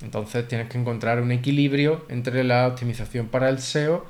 Entonces 0.03 0.47
tienes 0.47 0.69
que 0.69 0.79
encontrar 0.79 1.21
un 1.21 1.33
equilibrio 1.33 2.05
entre 2.09 2.45
la 2.45 2.69
optimización 2.69 3.29
para 3.29 3.49
el 3.49 3.59
SEO 3.59 4.07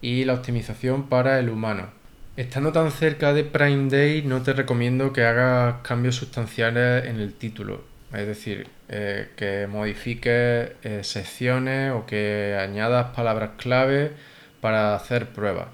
y 0.00 0.24
la 0.24 0.34
optimización 0.34 1.08
para 1.08 1.38
el 1.38 1.48
humano. 1.48 1.88
Estando 2.36 2.72
tan 2.72 2.90
cerca 2.90 3.32
de 3.32 3.44
Prime 3.44 3.90
Day, 3.90 4.22
no 4.22 4.42
te 4.42 4.52
recomiendo 4.52 5.12
que 5.12 5.24
hagas 5.24 5.76
cambios 5.82 6.16
sustanciales 6.16 7.06
en 7.06 7.16
el 7.16 7.34
título. 7.34 7.84
Es 8.12 8.26
decir, 8.26 8.66
eh, 8.88 9.28
que 9.36 9.66
modifiques 9.66 10.70
eh, 10.82 11.00
secciones 11.02 11.92
o 11.92 12.06
que 12.06 12.56
añadas 12.58 13.14
palabras 13.14 13.50
clave 13.56 14.12
para 14.60 14.94
hacer 14.94 15.28
pruebas. 15.28 15.68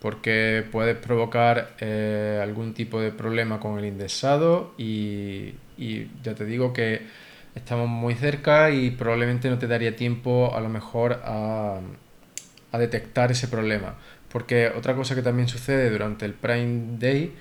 Porque 0.00 0.64
puedes 0.70 0.96
provocar 0.96 1.74
eh, 1.80 2.40
algún 2.42 2.74
tipo 2.74 3.00
de 3.00 3.10
problema 3.10 3.58
con 3.58 3.78
el 3.78 3.86
indexado 3.86 4.74
y 4.76 5.54
ya 6.22 6.34
te 6.34 6.44
digo 6.44 6.72
que 6.72 7.02
estamos 7.56 7.88
muy 7.88 8.14
cerca 8.14 8.70
y 8.70 8.90
probablemente 8.90 9.48
no 9.50 9.58
te 9.58 9.66
daría 9.66 9.96
tiempo 9.96 10.54
a 10.54 10.60
lo 10.60 10.68
mejor 10.68 11.20
a, 11.24 11.80
detectar 12.78 13.30
ese 13.30 13.48
problema. 13.48 13.94
Porque 14.32 14.68
otra 14.76 14.94
cosa 14.94 15.14
que 15.14 15.22
también 15.22 15.48
sucede 15.48 15.90
durante 15.90 16.24
el 16.26 16.34
Prime 16.34 16.98
Day 16.98 17.34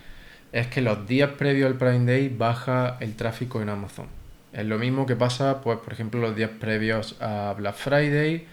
es 0.52 0.68
que 0.68 0.82
los 0.82 1.08
días 1.08 1.32
previos 1.32 1.70
al 1.70 1.78
Prime 1.78 2.06
Day 2.06 2.30
baja 2.30 2.98
el 3.02 3.16
tráfico 3.16 3.62
en 3.62 3.70
Amazon. 3.70 4.08
Es 4.54 4.66
lo 4.66 4.78
mismo 4.78 5.06
que 5.06 5.18
pasa, 5.18 5.62
pues, 5.62 5.80
por 5.80 5.92
ejemplo, 5.92 6.22
los 6.22 6.36
días 6.36 6.52
previos 6.60 7.18
a 7.20 7.54
Black 7.58 7.76
Friday 7.76 8.48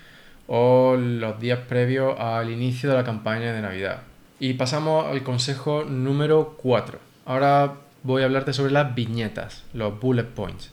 o 0.48 0.96
los 0.96 1.38
días 1.38 1.60
previos 1.68 2.18
al 2.18 2.50
inicio 2.50 2.90
de 2.90 2.96
la 2.96 3.04
campaña 3.04 3.52
de 3.52 3.62
Navidad. 3.62 4.02
Y 4.40 4.54
pasamos 4.54 5.06
al 5.06 5.22
consejo 5.22 5.84
número 5.84 6.56
4. 6.60 6.98
Ahora 7.24 7.74
voy 8.02 8.22
a 8.22 8.24
hablarte 8.24 8.52
sobre 8.52 8.72
las 8.72 8.94
viñetas, 8.94 9.62
los 9.72 10.00
bullet 10.00 10.24
points. 10.24 10.72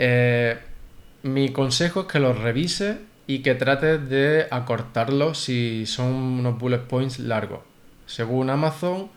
Eh, 0.00 0.58
mi 1.22 1.50
consejo 1.50 2.00
es 2.00 2.06
que 2.08 2.18
los 2.18 2.36
revises 2.36 2.96
y 3.28 3.40
que 3.40 3.54
trates 3.54 4.08
de 4.08 4.46
acortarlos 4.50 5.38
si 5.38 5.84
son 5.84 6.06
unos 6.06 6.58
bullet 6.58 6.88
points 6.88 7.18
largos. 7.18 7.60
Según 8.06 8.48
Amazon, 8.48 9.10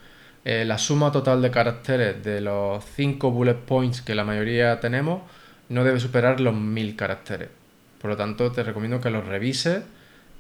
eh, 0.44 0.66
la 0.66 0.78
suma 0.78 1.14
total 1.14 1.42
de 1.42 1.50
caracteres 1.50 2.22
de 2.22 2.42
los 2.42 2.84
5 2.84 3.32
bullet 3.32 3.56
points 3.56 4.02
que 4.02 4.14
la 4.14 4.26
mayoría 4.26 4.82
tenemos 4.82 5.22
no 5.70 5.86
debe 5.86 6.02
superar 6.02 6.42
los 6.42 6.54
1000 6.54 6.98
caracteres. 6.98 7.48
Por 8.02 8.12
lo 8.12 8.18
tanto, 8.18 8.52
te 8.52 8.64
recomiendo 8.64 9.00
que 9.00 9.12
los 9.12 9.26
revises 9.26 9.84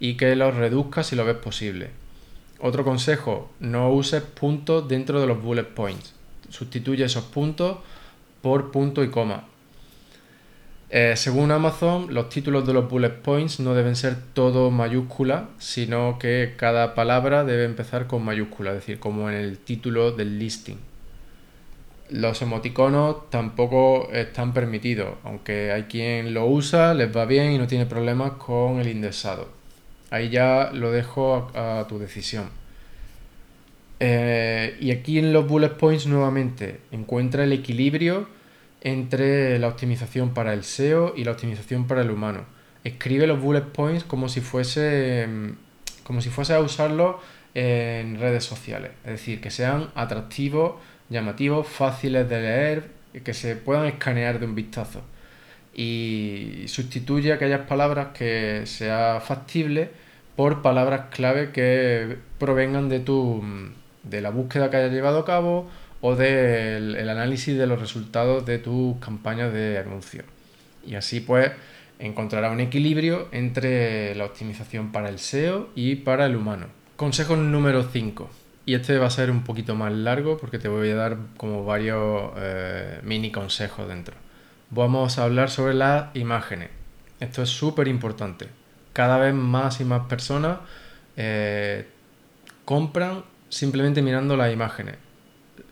y 0.01 0.17
que 0.17 0.35
los 0.35 0.53
reduzcas 0.53 1.07
si 1.07 1.15
lo 1.15 1.23
ves 1.23 1.37
posible. 1.37 1.91
Otro 2.59 2.83
consejo, 2.83 3.51
no 3.61 3.89
uses 3.89 4.21
puntos 4.21 4.85
dentro 4.89 5.21
de 5.21 5.27
los 5.27 5.41
bullet 5.41 5.63
points. 5.63 6.13
Sustituye 6.49 7.05
esos 7.05 7.23
puntos 7.23 7.77
por 8.41 8.69
punto 8.71 9.01
y 9.01 9.09
coma. 9.09 9.45
Eh, 10.93 11.13
según 11.15 11.51
Amazon, 11.51 12.13
los 12.13 12.27
títulos 12.27 12.67
de 12.67 12.73
los 12.73 12.89
bullet 12.89 13.21
points 13.21 13.61
no 13.61 13.73
deben 13.73 13.95
ser 13.95 14.17
todo 14.33 14.71
mayúscula, 14.71 15.47
sino 15.57 16.19
que 16.19 16.55
cada 16.57 16.95
palabra 16.95 17.45
debe 17.45 17.63
empezar 17.63 18.07
con 18.07 18.25
mayúscula, 18.25 18.71
es 18.71 18.75
decir, 18.79 18.99
como 18.99 19.29
en 19.29 19.37
el 19.37 19.57
título 19.57 20.11
del 20.11 20.37
listing. 20.37 20.75
Los 22.09 22.41
emoticonos 22.41 23.29
tampoco 23.29 24.09
están 24.11 24.53
permitidos, 24.53 25.15
aunque 25.23 25.71
hay 25.71 25.83
quien 25.83 26.33
lo 26.33 26.45
usa, 26.45 26.93
les 26.93 27.15
va 27.15 27.23
bien 27.23 27.53
y 27.53 27.57
no 27.57 27.67
tiene 27.67 27.85
problemas 27.85 28.33
con 28.33 28.81
el 28.81 28.89
indexado. 28.89 29.47
Ahí 30.09 30.29
ya 30.29 30.71
lo 30.73 30.91
dejo 30.91 31.49
a, 31.55 31.85
tu 31.87 31.99
decisión. 31.99 32.49
Eh, 34.01 34.75
y 34.81 34.91
aquí 34.91 35.19
en 35.19 35.31
los 35.31 35.47
bullet 35.47 35.69
points 35.69 36.05
nuevamente 36.05 36.81
encuentra 36.91 37.45
el 37.45 37.53
equilibrio 37.53 38.27
entre 38.81 39.59
la 39.59 39.67
optimización 39.67 40.33
para 40.33 40.53
el 40.53 40.63
SEO 40.63 41.13
y 41.15 41.23
la 41.23 41.31
optimización 41.31 41.87
para 41.87 42.01
el 42.01 42.11
humano. 42.11 42.45
Escribe 42.83 43.27
los 43.27 43.39
bullet 43.39 43.61
points 43.61 44.03
como 44.03 44.27
si 44.27 44.41
fuese, 44.41 45.27
como 46.03 46.21
si 46.21 46.29
fuese 46.29 46.53
a 46.55 46.59
usarlos 46.59 47.17
en 47.53 48.19
redes 48.19 48.43
sociales. 48.43 48.91
Es 49.03 49.11
decir, 49.11 49.39
que 49.39 49.51
sean 49.51 49.89
atractivos, 49.95 50.73
llamativos, 51.09 51.67
fáciles 51.67 52.27
de 52.27 52.41
leer, 52.41 52.91
que 53.23 53.33
se 53.33 53.55
puedan 53.55 53.85
escanear 53.85 54.39
de 54.39 54.45
un 54.45 54.55
vistazo. 54.55 55.01
Y 55.73 56.63
sustituye 56.67 57.33
aquellas 57.33 57.67
palabras 57.67 58.09
que 58.13 58.63
sea 58.65 59.21
factible 59.21 59.91
por 60.35 60.61
palabras 60.61 61.05
clave 61.11 61.51
que 61.51 62.17
provengan 62.39 62.89
de 62.89 62.99
tu 62.99 63.43
de 64.03 64.21
la 64.21 64.31
búsqueda 64.31 64.71
que 64.71 64.77
hayas 64.77 64.91
llevado 64.91 65.19
a 65.19 65.25
cabo 65.25 65.69
o 66.01 66.15
del 66.15 67.09
análisis 67.09 67.57
de 67.57 67.67
los 67.67 67.79
resultados 67.79 68.45
de 68.45 68.57
tus 68.57 68.97
campañas 68.97 69.53
de 69.53 69.77
anuncio. 69.77 70.23
Y 70.85 70.95
así 70.95 71.19
pues 71.19 71.51
encontrará 71.99 72.49
un 72.49 72.59
equilibrio 72.59 73.27
entre 73.31 74.15
la 74.15 74.25
optimización 74.25 74.91
para 74.91 75.09
el 75.09 75.19
SEO 75.19 75.69
y 75.75 75.95
para 75.97 76.25
el 76.25 76.35
humano. 76.35 76.67
Consejo 76.95 77.35
número 77.35 77.83
5. 77.83 78.29
Y 78.65 78.75
este 78.75 78.97
va 78.97 79.07
a 79.07 79.11
ser 79.11 79.31
un 79.31 79.43
poquito 79.43 79.75
más 79.75 79.91
largo 79.91 80.37
porque 80.37 80.59
te 80.59 80.67
voy 80.67 80.89
a 80.89 80.95
dar 80.95 81.17
como 81.37 81.65
varios 81.65 82.31
eh, 82.37 82.99
mini 83.03 83.31
consejos 83.31 83.87
dentro. 83.87 84.15
Vamos 84.69 85.17
a 85.17 85.23
hablar 85.23 85.49
sobre 85.49 85.73
las 85.73 86.15
imágenes. 86.15 86.69
Esto 87.19 87.43
es 87.43 87.49
súper 87.49 87.87
importante. 87.87 88.47
Cada 88.93 89.17
vez 89.17 89.33
más 89.33 89.79
y 89.81 89.85
más 89.85 90.07
personas 90.07 90.59
eh, 91.17 91.87
compran 92.65 93.23
simplemente 93.49 94.01
mirando 94.01 94.37
las 94.37 94.51
imágenes. 94.53 94.95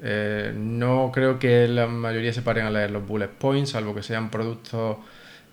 Eh, 0.01 0.53
no 0.55 1.11
creo 1.13 1.39
que 1.39 1.67
la 1.67 1.87
mayoría 1.87 2.31
se 2.33 2.41
paren 2.41 2.65
a 2.65 2.71
leer 2.71 2.91
los 2.91 3.05
bullet 3.05 3.27
points, 3.27 3.71
salvo 3.71 3.93
que 3.93 4.03
sean 4.03 4.29
productos 4.29 4.97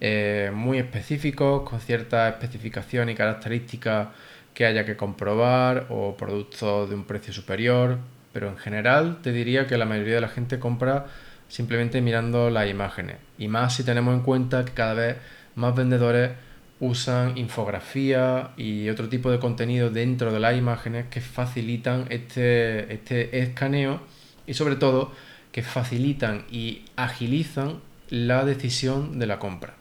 eh, 0.01 0.51
muy 0.55 0.79
específicos, 0.79 1.69
con 1.69 1.81
cierta 1.81 2.29
especificación 2.29 3.09
y 3.09 3.15
características 3.15 4.09
que 4.55 4.67
haya 4.67 4.85
que 4.85 4.97
comprobar, 4.97 5.87
o 5.91 6.17
productos 6.17 6.89
de 6.89 6.95
un 6.95 7.05
precio 7.05 7.33
superior. 7.33 7.99
Pero 8.33 8.49
en 8.49 8.57
general 8.59 9.19
te 9.23 9.33
diría 9.33 9.67
que 9.67 9.79
la 9.79 9.87
mayoría 9.87 10.17
de 10.17 10.21
la 10.21 10.29
gente 10.29 10.59
compra 10.59 11.07
simplemente 11.49 12.01
mirando 12.01 12.51
las 12.51 12.69
imágenes. 12.69 13.17
Y 13.39 13.49
más 13.49 13.75
si 13.75 13.85
tenemos 13.85 14.15
en 14.15 14.21
cuenta 14.23 14.65
que 14.65 14.73
cada 14.73 14.95
vez 14.95 15.17
más 15.55 15.75
vendedores 15.75 16.33
usan 16.81 17.39
infografía 17.39 18.51
y 18.57 18.89
otro 18.91 19.09
tipo 19.09 19.31
de 19.31 19.39
contenido 19.39 19.91
dentro 19.91 20.33
de 20.33 20.41
las 20.41 20.57
imágenes 20.57 21.07
que 21.09 21.21
facilitan 21.21 22.07
este, 22.11 22.93
este 22.93 23.39
escaneo 23.41 24.01
y 24.47 24.55
sobre 24.55 24.77
todo 24.77 25.13
que 25.53 25.63
facilitan 25.63 26.45
y 26.51 26.83
agilizan 26.97 27.81
la 28.11 28.45
decisión 28.45 29.19
de 29.19 29.27
la 29.27 29.39
compra. 29.39 29.75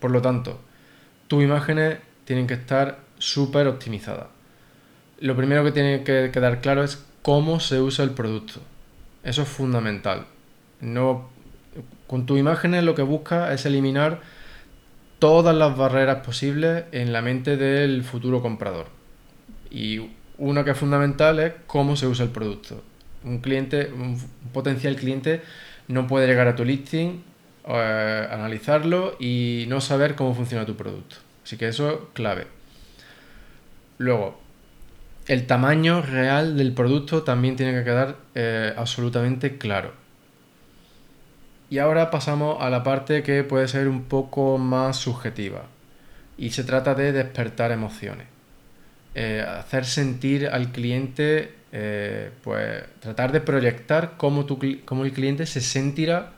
Por 0.00 0.10
lo 0.10 0.22
tanto, 0.22 0.60
tus 1.28 1.42
imágenes 1.42 1.98
tienen 2.24 2.46
que 2.46 2.54
estar 2.54 3.00
súper 3.18 3.66
optimizadas. 3.66 4.28
Lo 5.20 5.36
primero 5.36 5.62
que 5.62 5.72
tiene 5.72 6.04
que 6.04 6.30
quedar 6.32 6.60
claro 6.60 6.82
es 6.82 7.04
cómo 7.22 7.60
se 7.60 7.80
usa 7.80 8.04
el 8.04 8.10
producto. 8.10 8.60
Eso 9.22 9.42
es 9.42 9.48
fundamental. 9.48 10.26
No, 10.80 11.28
con 12.06 12.26
tus 12.26 12.38
imágenes 12.38 12.82
lo 12.82 12.94
que 12.94 13.02
buscas 13.02 13.52
es 13.52 13.66
eliminar 13.66 14.20
todas 15.18 15.54
las 15.54 15.76
barreras 15.76 16.24
posibles 16.24 16.84
en 16.92 17.12
la 17.12 17.22
mente 17.22 17.56
del 17.56 18.04
futuro 18.04 18.42
comprador. 18.42 18.86
Y 19.70 20.10
una 20.38 20.64
que 20.64 20.72
es 20.72 20.78
fundamental 20.78 21.38
es 21.40 21.52
cómo 21.66 21.96
se 21.96 22.06
usa 22.06 22.24
el 22.24 22.30
producto 22.30 22.82
un 23.24 23.38
cliente, 23.38 23.90
un 23.92 24.20
potencial 24.52 24.96
cliente 24.96 25.42
no 25.88 26.06
puede 26.06 26.26
llegar 26.26 26.48
a 26.48 26.56
tu 26.56 26.64
listing, 26.64 27.22
eh, 27.66 28.28
analizarlo 28.30 29.16
y 29.18 29.64
no 29.68 29.80
saber 29.80 30.14
cómo 30.14 30.34
funciona 30.34 30.66
tu 30.66 30.76
producto. 30.76 31.16
Así 31.44 31.56
que 31.56 31.68
eso 31.68 31.90
es 31.90 31.98
clave. 32.12 32.46
Luego, 33.98 34.40
el 35.26 35.46
tamaño 35.46 36.02
real 36.02 36.56
del 36.56 36.72
producto 36.72 37.22
también 37.22 37.56
tiene 37.56 37.72
que 37.72 37.84
quedar 37.84 38.16
eh, 38.34 38.72
absolutamente 38.76 39.58
claro. 39.58 39.92
Y 41.70 41.78
ahora 41.78 42.10
pasamos 42.10 42.62
a 42.62 42.70
la 42.70 42.82
parte 42.82 43.22
que 43.22 43.42
puede 43.42 43.68
ser 43.68 43.88
un 43.88 44.04
poco 44.04 44.58
más 44.58 44.96
subjetiva. 44.96 45.64
Y 46.36 46.50
se 46.50 46.64
trata 46.64 46.94
de 46.94 47.12
despertar 47.12 47.72
emociones. 47.72 48.26
Eh, 49.14 49.44
hacer 49.46 49.84
sentir 49.84 50.48
al 50.48 50.72
cliente 50.72 51.54
eh, 51.76 52.30
pues 52.44 52.84
tratar 53.00 53.32
de 53.32 53.40
proyectar 53.40 54.12
cómo, 54.16 54.46
tu, 54.46 54.60
cómo 54.84 55.04
el 55.04 55.12
cliente 55.12 55.44
se 55.44 55.60
sentirá 55.60 56.34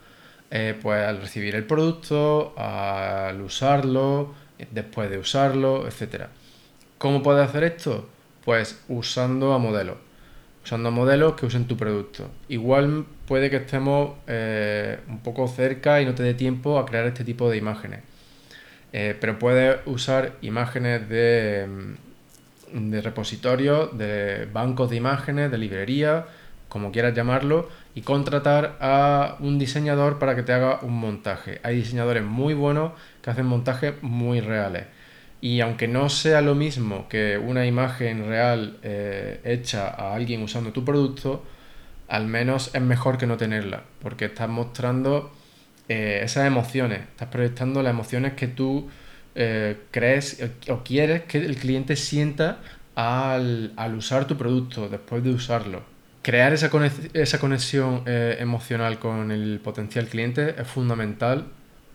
eh, 0.51 0.75
pues 0.81 1.07
al 1.07 1.21
recibir 1.21 1.55
el 1.55 1.65
producto, 1.67 2.55
al 2.59 3.43
usarlo, 3.43 4.35
después 4.71 5.11
de 5.11 5.19
usarlo, 5.19 5.87
etc. 5.87 6.29
¿Cómo 6.97 7.23
puedes 7.23 7.47
hacer 7.47 7.65
esto? 7.65 8.09
Pues 8.47 8.83
usando 8.89 9.53
a 9.53 9.59
modelos. 9.59 9.99
Usando 10.65 10.91
modelos 10.91 11.35
que 11.35 11.45
usen 11.45 11.67
tu 11.67 11.77
producto. 11.77 12.31
Igual 12.49 13.05
puede 13.27 13.51
que 13.51 13.57
estemos 13.57 14.17
eh, 14.27 15.01
un 15.07 15.19
poco 15.19 15.47
cerca 15.49 16.01
y 16.01 16.07
no 16.07 16.15
te 16.15 16.23
dé 16.23 16.33
tiempo 16.33 16.79
a 16.79 16.87
crear 16.87 17.05
este 17.07 17.25
tipo 17.25 17.51
de 17.51 17.59
imágenes. 17.59 18.01
pero 18.91 19.39
puedes 19.39 19.81
usar 19.85 20.37
imágenes 20.41 21.07
de, 21.11 21.97
de 22.77 23.01
repositorios, 23.01 23.97
de 23.97 24.47
bancos 24.53 24.91
de 24.91 24.97
imágenes, 24.97 25.51
de 25.51 25.59
librería, 25.59 26.27
como 26.69 26.93
quieras 26.93 27.15
llamarlo, 27.15 27.69
y 27.95 28.03
contratar 28.03 28.77
a 28.81 29.37
un 29.41 29.59
diseñador 29.59 30.19
para 30.19 30.37
que 30.37 30.43
te 30.43 30.53
haga 30.53 30.81
un 30.83 30.93
montaje. 30.93 31.61
Hay 31.63 31.77
diseñadores 31.77 32.23
muy 32.23 32.55
buenos 32.55 32.93
que 33.23 33.31
hacen 33.31 33.47
montajes 33.47 33.95
muy 34.03 34.41
reales. 34.41 34.85
Y 35.41 35.61
aunque 35.61 35.89
no 35.89 36.09
sea 36.09 36.41
lo 36.41 36.55
mismo 36.55 37.09
que 37.09 37.39
una 37.39 37.67
imagen 37.67 38.29
real 38.29 38.79
eh, 38.83 39.41
hecha 39.45 39.89
a 39.89 40.15
alguien 40.15 40.43
usando 40.43 40.73
tu 40.73 40.85
producto, 40.85 41.45
al 42.09 42.27
menos 42.27 42.75
es 42.75 42.83
mejor 42.83 43.19
que 43.19 43.27
no 43.27 43.37
tenerla, 43.37 43.85
porque 44.03 44.27
estás 44.27 44.49
mostrando 44.49 45.33
eh, 45.89 46.21
esas 46.23 46.47
emociones, 46.47 47.01
estás 47.01 47.29
proyectando 47.29 47.83
las 47.83 47.91
emociones 47.91 48.35
que 48.35 48.49
tú 48.49 48.89
eh, 49.37 49.77
crees 49.93 50.43
o 50.69 50.83
quieres 50.83 51.23
que 51.23 51.39
el 51.39 51.57
cliente 51.57 51.95
sienta 51.95 52.59
al, 52.97 53.73
usar 53.97 54.27
tu 54.27 54.37
producto, 54.37 54.89
después 54.89 55.23
de 55.23 55.31
usarlo. 55.31 55.83
Crear 56.23 56.53
esa, 56.53 56.71
esa 57.13 57.39
conexión 57.39 58.03
emocional 58.07 58.99
con 58.99 59.31
el 59.31 59.61
potencial 59.63 60.09
cliente 60.09 60.57
es 60.59 60.67
fundamental 60.67 61.45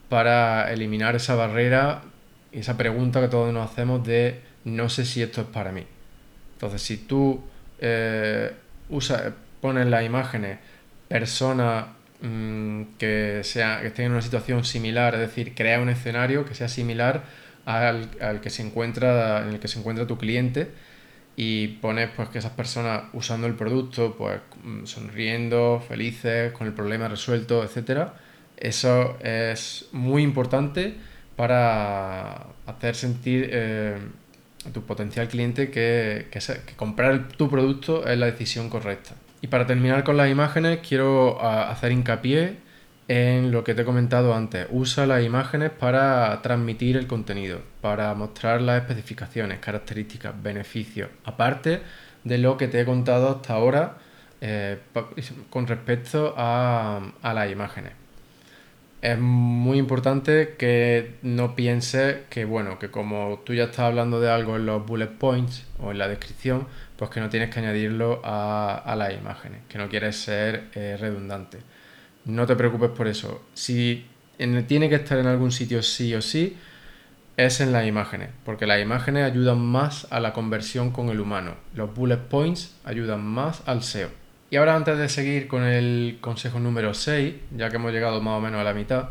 para 0.08 0.72
eliminar 0.72 1.18
esa 1.18 1.36
barrera 1.36 2.04
y 2.52 2.60
esa 2.60 2.78
pregunta 2.78 3.20
que 3.20 3.28
todos 3.28 3.54
nos 3.54 3.70
hacemos 3.70 4.06
de 4.06 4.42
no 4.66 4.90
sé 4.90 5.06
si 5.06 5.22
esto 5.22 5.42
es 5.42 5.48
para 5.48 5.72
mí. 5.72 5.86
Entonces, 6.54 6.82
si 6.82 6.98
tú 6.98 7.42
eh, 7.80 8.52
pones 9.60 9.88
las 9.88 10.04
imágenes 10.04 10.60
personas 11.08 11.86
mm, 12.22 12.98
que, 12.98 13.42
sea, 13.44 13.82
que 13.82 13.88
estén 13.88 14.06
en 14.08 14.12
una 14.14 14.22
situación 14.22 14.64
similar, 14.66 15.16
es 15.16 15.22
decir, 15.22 15.54
crea 15.56 15.80
un 15.80 15.90
escenario 15.90 16.46
que 16.46 16.56
sea 16.56 16.68
similar 16.68 17.24
al, 17.66 18.10
que 18.42 18.50
se 18.50 18.64
encuentra, 18.64 19.44
en 19.44 19.50
el 19.50 19.60
que 19.60 19.68
se 19.68 19.80
encuentra 19.80 20.08
tu 20.08 20.18
cliente 20.18 20.70
y 21.36 21.68
pones 21.80 22.10
pues 22.16 22.30
que 22.30 22.40
esas 22.40 22.52
personas 22.52 23.04
usando 23.14 23.48
el 23.48 23.56
producto, 23.56 24.16
pues 24.18 24.40
mm, 24.64 24.86
sonriendo, 24.86 25.84
felices, 25.88 26.52
con 26.54 26.68
el 26.68 26.74
problema 26.74 27.08
resuelto, 27.08 27.64
etcétera. 27.64 28.16
Eso 28.58 29.18
es 29.24 29.88
muy 29.92 30.24
importante 30.24 30.96
para 31.36 32.48
hacer 32.68 32.96
sentir 32.96 33.50
eh, 33.52 33.98
a 34.66 34.70
tu 34.70 34.84
potencial 34.84 35.28
cliente 35.28 35.72
que, 35.72 36.28
comprar 36.76 37.30
tu 37.30 37.50
producto 37.50 38.06
es 38.06 38.18
la 38.18 38.28
decisión 38.28 38.70
correcta. 38.70 39.16
Y 39.42 39.48
para 39.48 39.66
terminar 39.66 40.04
con 40.04 40.18
las 40.18 40.30
imágenes, 40.30 40.80
quiero 40.88 41.42
hacer 41.44 41.92
hincapié 41.92 42.58
en 43.08 43.52
lo 43.52 43.64
que 43.64 43.74
te 43.74 43.82
he 43.82 43.86
comentado 43.86 44.36
antes. 44.36 44.68
Usa 44.70 45.06
las 45.08 45.24
imágenes 45.24 45.72
para 45.72 46.42
transmitir 46.42 46.96
el 46.96 47.08
contenido, 47.08 47.62
para 47.82 48.14
mostrar 48.14 48.62
las 48.62 48.82
especificaciones, 48.82 49.60
características, 49.60 50.34
beneficios, 50.42 51.10
aparte 51.24 51.82
de 52.24 52.38
lo 52.38 52.56
que 52.58 52.68
te 52.68 52.80
he 52.80 52.86
contado 52.86 53.30
hasta 53.30 53.54
ahora 53.56 53.98
eh, 54.42 54.78
con 55.50 55.68
respecto 55.68 56.36
a 56.38 57.02
las 57.24 57.52
imágenes 57.52 57.94
es 59.02 59.18
muy 59.20 59.80
importante 59.80 60.56
que 60.58 61.16
no 61.24 61.56
pienses 61.56 62.18
que, 62.30 62.46
bueno, 62.46 62.78
que 62.78 62.92
como 62.92 63.42
tú 63.44 63.54
ya 63.54 63.66
estás 63.66 63.80
hablando 63.80 64.22
de 64.22 64.30
algo 64.30 64.56
en 64.56 64.68
los 64.68 64.86
bullet 64.86 65.08
points 65.08 65.66
o 65.80 65.92
en 65.92 65.98
la 65.98 66.08
descripción, 66.08 66.68
pues 67.02 67.10
que 67.10 67.20
no 67.20 67.30
tienes 67.30 67.50
que 67.50 67.58
añadirlo 67.58 68.22
a, 68.24 68.94
las 68.96 69.12
imágenes, 69.12 69.62
que 69.68 69.80
no 69.80 69.90
quieres 69.90 70.18
ser 70.18 70.66
eh, 70.76 70.98
redundante. 71.02 71.58
No 72.26 72.46
te 72.46 72.56
preocupes 72.56 72.92
por 72.92 73.08
eso. 73.08 73.42
Si 73.56 74.06
tiene 74.68 74.88
que 74.88 74.94
estar 74.94 75.18
en 75.18 75.26
algún 75.26 75.52
sitio 75.52 75.82
sí 75.82 76.14
o 76.14 76.22
sí, 76.22 76.58
es 77.38 77.60
en 77.60 77.72
las 77.72 77.88
imágenes, 77.88 78.30
porque 78.46 78.68
las 78.68 78.80
imágenes 78.80 79.24
ayudan 79.24 79.58
más 79.58 80.06
a 80.12 80.20
la 80.20 80.32
conversión 80.32 80.92
con 80.92 81.10
el 81.10 81.20
humano. 81.20 81.56
Los 81.74 81.92
bullet 81.92 82.20
points 82.20 82.76
ayudan 82.84 83.24
más 83.26 83.64
al 83.66 83.82
SEO. 83.82 84.10
Y 84.52 84.58
ahora 84.58 84.76
antes 84.76 85.00
de 85.00 85.10
seguir 85.10 85.48
con 85.48 85.64
el 85.64 86.20
consejo 86.22 86.60
número 86.60 86.94
6, 86.94 87.34
ya 87.58 87.72
que 87.72 87.78
hemos 87.78 87.94
llegado 87.94 88.22
más 88.22 88.38
o 88.38 88.42
menos 88.42 88.62
a 88.62 88.64
la 88.64 88.76
mitad, 88.76 89.10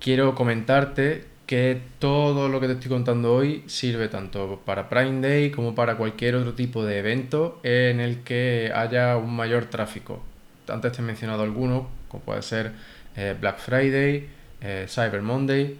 quiero 0.00 0.34
comentarte 0.34 1.24
que 1.52 1.82
todo 1.98 2.48
lo 2.48 2.60
que 2.60 2.66
te 2.66 2.72
estoy 2.72 2.88
contando 2.88 3.34
hoy 3.34 3.62
sirve 3.66 4.08
tanto 4.08 4.62
para 4.64 4.88
Prime 4.88 5.20
Day 5.20 5.50
como 5.50 5.74
para 5.74 5.98
cualquier 5.98 6.34
otro 6.34 6.54
tipo 6.54 6.82
de 6.82 6.98
evento 6.98 7.60
en 7.62 8.00
el 8.00 8.22
que 8.22 8.72
haya 8.74 9.18
un 9.18 9.36
mayor 9.36 9.66
tráfico. 9.66 10.22
Antes 10.66 10.92
te 10.92 11.02
he 11.02 11.04
mencionado 11.04 11.42
algunos, 11.42 11.88
como 12.08 12.24
puede 12.24 12.40
ser 12.40 12.72
eh, 13.16 13.36
Black 13.38 13.58
Friday, 13.58 14.30
eh, 14.62 14.86
Cyber 14.88 15.20
Monday, 15.20 15.76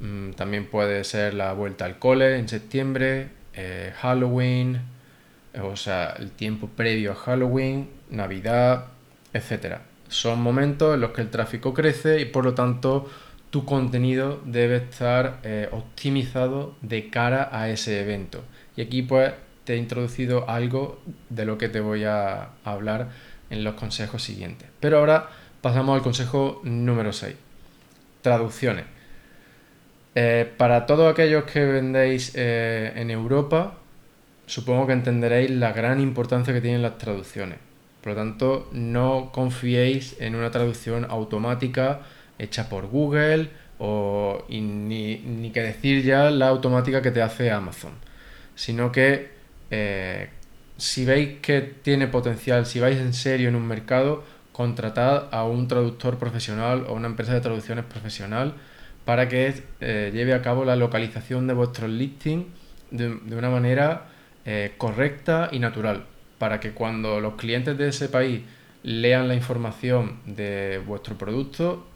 mm, 0.00 0.30
también 0.32 0.66
puede 0.66 1.04
ser 1.04 1.34
la 1.34 1.52
vuelta 1.52 1.84
al 1.84 2.00
cole 2.00 2.36
en 2.36 2.48
septiembre, 2.48 3.28
eh, 3.54 3.92
Halloween, 4.00 4.80
o 5.62 5.76
sea, 5.76 6.16
el 6.18 6.32
tiempo 6.32 6.66
previo 6.66 7.12
a 7.12 7.14
Halloween, 7.14 7.88
Navidad, 8.10 8.86
etc. 9.32 9.76
Son 10.08 10.42
momentos 10.42 10.92
en 10.92 11.02
los 11.02 11.12
que 11.12 11.20
el 11.20 11.30
tráfico 11.30 11.72
crece 11.72 12.20
y 12.20 12.24
por 12.24 12.44
lo 12.44 12.54
tanto 12.54 13.08
tu 13.54 13.64
contenido 13.64 14.40
debe 14.44 14.78
estar 14.78 15.38
eh, 15.44 15.68
optimizado 15.70 16.74
de 16.82 17.08
cara 17.08 17.50
a 17.52 17.70
ese 17.70 18.00
evento. 18.00 18.42
Y 18.76 18.82
aquí 18.82 19.02
pues 19.02 19.32
te 19.62 19.74
he 19.74 19.76
introducido 19.76 20.50
algo 20.50 21.00
de 21.30 21.44
lo 21.44 21.56
que 21.56 21.68
te 21.68 21.78
voy 21.78 22.02
a 22.02 22.48
hablar 22.64 23.10
en 23.50 23.62
los 23.62 23.74
consejos 23.74 24.24
siguientes. 24.24 24.66
Pero 24.80 24.98
ahora 24.98 25.28
pasamos 25.60 25.94
al 25.94 26.02
consejo 26.02 26.62
número 26.64 27.12
6. 27.12 27.36
Traducciones. 28.22 28.86
Eh, 30.16 30.52
para 30.56 30.84
todos 30.84 31.12
aquellos 31.12 31.44
que 31.44 31.64
vendéis 31.64 32.32
eh, 32.34 32.92
en 32.96 33.12
Europa, 33.12 33.74
supongo 34.46 34.88
que 34.88 34.94
entenderéis 34.94 35.52
la 35.52 35.72
gran 35.72 36.00
importancia 36.00 36.52
que 36.52 36.60
tienen 36.60 36.82
las 36.82 36.98
traducciones. 36.98 37.58
Por 38.00 38.14
lo 38.14 38.18
tanto, 38.18 38.68
no 38.72 39.30
confiéis 39.32 40.16
en 40.18 40.34
una 40.34 40.50
traducción 40.50 41.06
automática 41.08 42.00
hecha 42.38 42.68
por 42.68 42.86
Google 42.88 43.50
o 43.78 44.44
ni, 44.48 45.50
que 45.52 45.62
decir 45.62 46.02
ya 46.02 46.30
la 46.30 46.48
automática 46.48 47.02
que 47.02 47.10
te 47.10 47.22
hace 47.22 47.50
Amazon, 47.50 47.92
sino 48.54 48.92
que 48.92 49.30
eh, 49.70 50.30
si 50.76 51.04
veis 51.04 51.40
que 51.40 51.60
tiene 51.60 52.06
potencial, 52.08 52.66
si 52.66 52.80
vais 52.80 52.98
en 52.98 53.12
serio 53.12 53.48
en 53.48 53.56
un 53.56 53.66
mercado, 53.66 54.24
contratad 54.52 55.28
a 55.32 55.44
un 55.44 55.68
traductor 55.68 56.18
profesional 56.18 56.86
o 56.88 56.94
una 56.94 57.08
empresa 57.08 57.34
de 57.34 57.40
traducciones 57.40 57.84
profesional 57.84 58.54
para 59.04 59.28
que 59.28 59.62
eh, 59.80 60.10
lleve 60.14 60.32
a 60.32 60.42
cabo 60.42 60.64
la 60.64 60.76
localización 60.76 61.46
de 61.46 61.54
vuestros 61.54 61.90
listings 61.90 62.46
de, 62.90 63.08
una 63.08 63.50
manera 63.50 64.06
eh, 64.44 64.74
correcta 64.78 65.48
y 65.52 65.58
natural. 65.58 66.06
Para 66.38 66.60
que 66.60 66.72
cuando 66.72 67.20
los 67.20 67.34
clientes 67.34 67.76
de 67.76 67.88
ese 67.88 68.08
país 68.08 68.42
lean 68.82 69.28
la 69.28 69.34
información 69.34 70.20
de 70.26 70.80
vuestro 70.86 71.16
producto, 71.16 71.86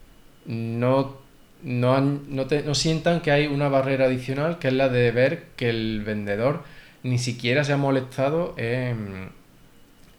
no, 0.49 1.17
no, 1.63 2.75
sientan 2.75 3.21
que 3.21 3.31
hay 3.31 3.47
una 3.47 3.69
barrera 3.69 4.07
adicional, 4.07 4.59
que 4.59 4.69
es 4.69 4.75
la 4.75 4.89
de 4.89 5.11
ver 5.13 5.45
que 5.57 5.69
el 5.69 6.03
vendedor 6.05 6.65
ni 7.03 7.19
siquiera 7.19 7.63
se 7.65 7.73
ha 7.73 7.77
molestado 7.77 8.55
en, 8.57 9.31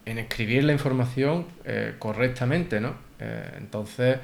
escribir 0.05 0.63
la 0.63 0.73
información 0.73 1.45
eh, 1.65 1.95
correctamente, 1.99 2.79
¿no? 2.79 2.95
Eh, 3.19 3.51
entonces, 3.57 4.17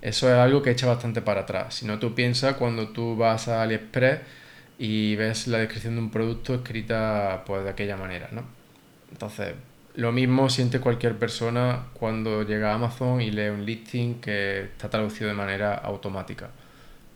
eso 0.00 0.28
es 0.28 0.34
algo 0.38 0.62
que 0.62 0.70
echa 0.70 0.86
bastante 0.86 1.20
para 1.22 1.42
atrás. 1.42 1.74
Si 1.74 1.86
no, 1.86 1.98
tú 1.98 2.14
piensas 2.14 2.54
cuando 2.56 2.88
tú 2.88 3.16
vas 3.16 3.48
a 3.48 3.62
AliExpress 3.62 4.20
y 4.78 5.16
ves 5.16 5.48
la 5.48 5.58
descripción 5.58 5.96
de 5.96 6.00
un 6.00 6.10
producto 6.10 6.54
escrita 6.54 7.42
pues 7.46 7.64
de 7.64 7.70
aquella 7.70 7.96
manera, 7.96 8.28
¿no? 8.32 8.44
Entonces, 9.10 9.54
lo 9.98 10.12
mismo 10.12 10.48
siente 10.48 10.78
cualquier 10.78 11.18
persona 11.18 11.86
cuando 11.92 12.44
llega 12.44 12.70
a 12.70 12.74
Amazon 12.74 13.20
y 13.20 13.32
lee 13.32 13.48
un 13.48 13.66
listing 13.66 14.20
que 14.20 14.60
está 14.60 14.88
traducido 14.88 15.26
de 15.26 15.34
manera 15.34 15.74
automática. 15.74 16.50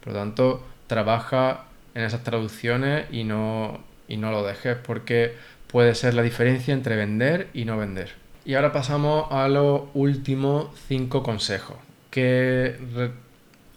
Por 0.01 0.13
lo 0.13 0.19
tanto, 0.19 0.67
trabaja 0.89 1.67
en 1.95 2.03
esas 2.03 2.25
traducciones 2.25 3.07
y 3.13 3.23
no, 3.23 3.79
y 4.09 4.17
no 4.17 4.33
lo 4.33 4.43
dejes 4.43 4.77
porque 4.85 5.37
puede 5.69 5.95
ser 5.95 6.15
la 6.15 6.23
diferencia 6.23 6.75
entre 6.75 6.97
vender 6.97 7.51
y 7.55 7.67
no 7.67 7.77
vender. 7.77 8.15
Y 8.45 8.55
ahora 8.55 8.73
pasamos 8.73 9.31
a 9.31 9.47
los 9.47 9.83
últimos 9.95 10.77
cinco 10.89 11.23
consejos 11.23 11.77
que 12.11 13.13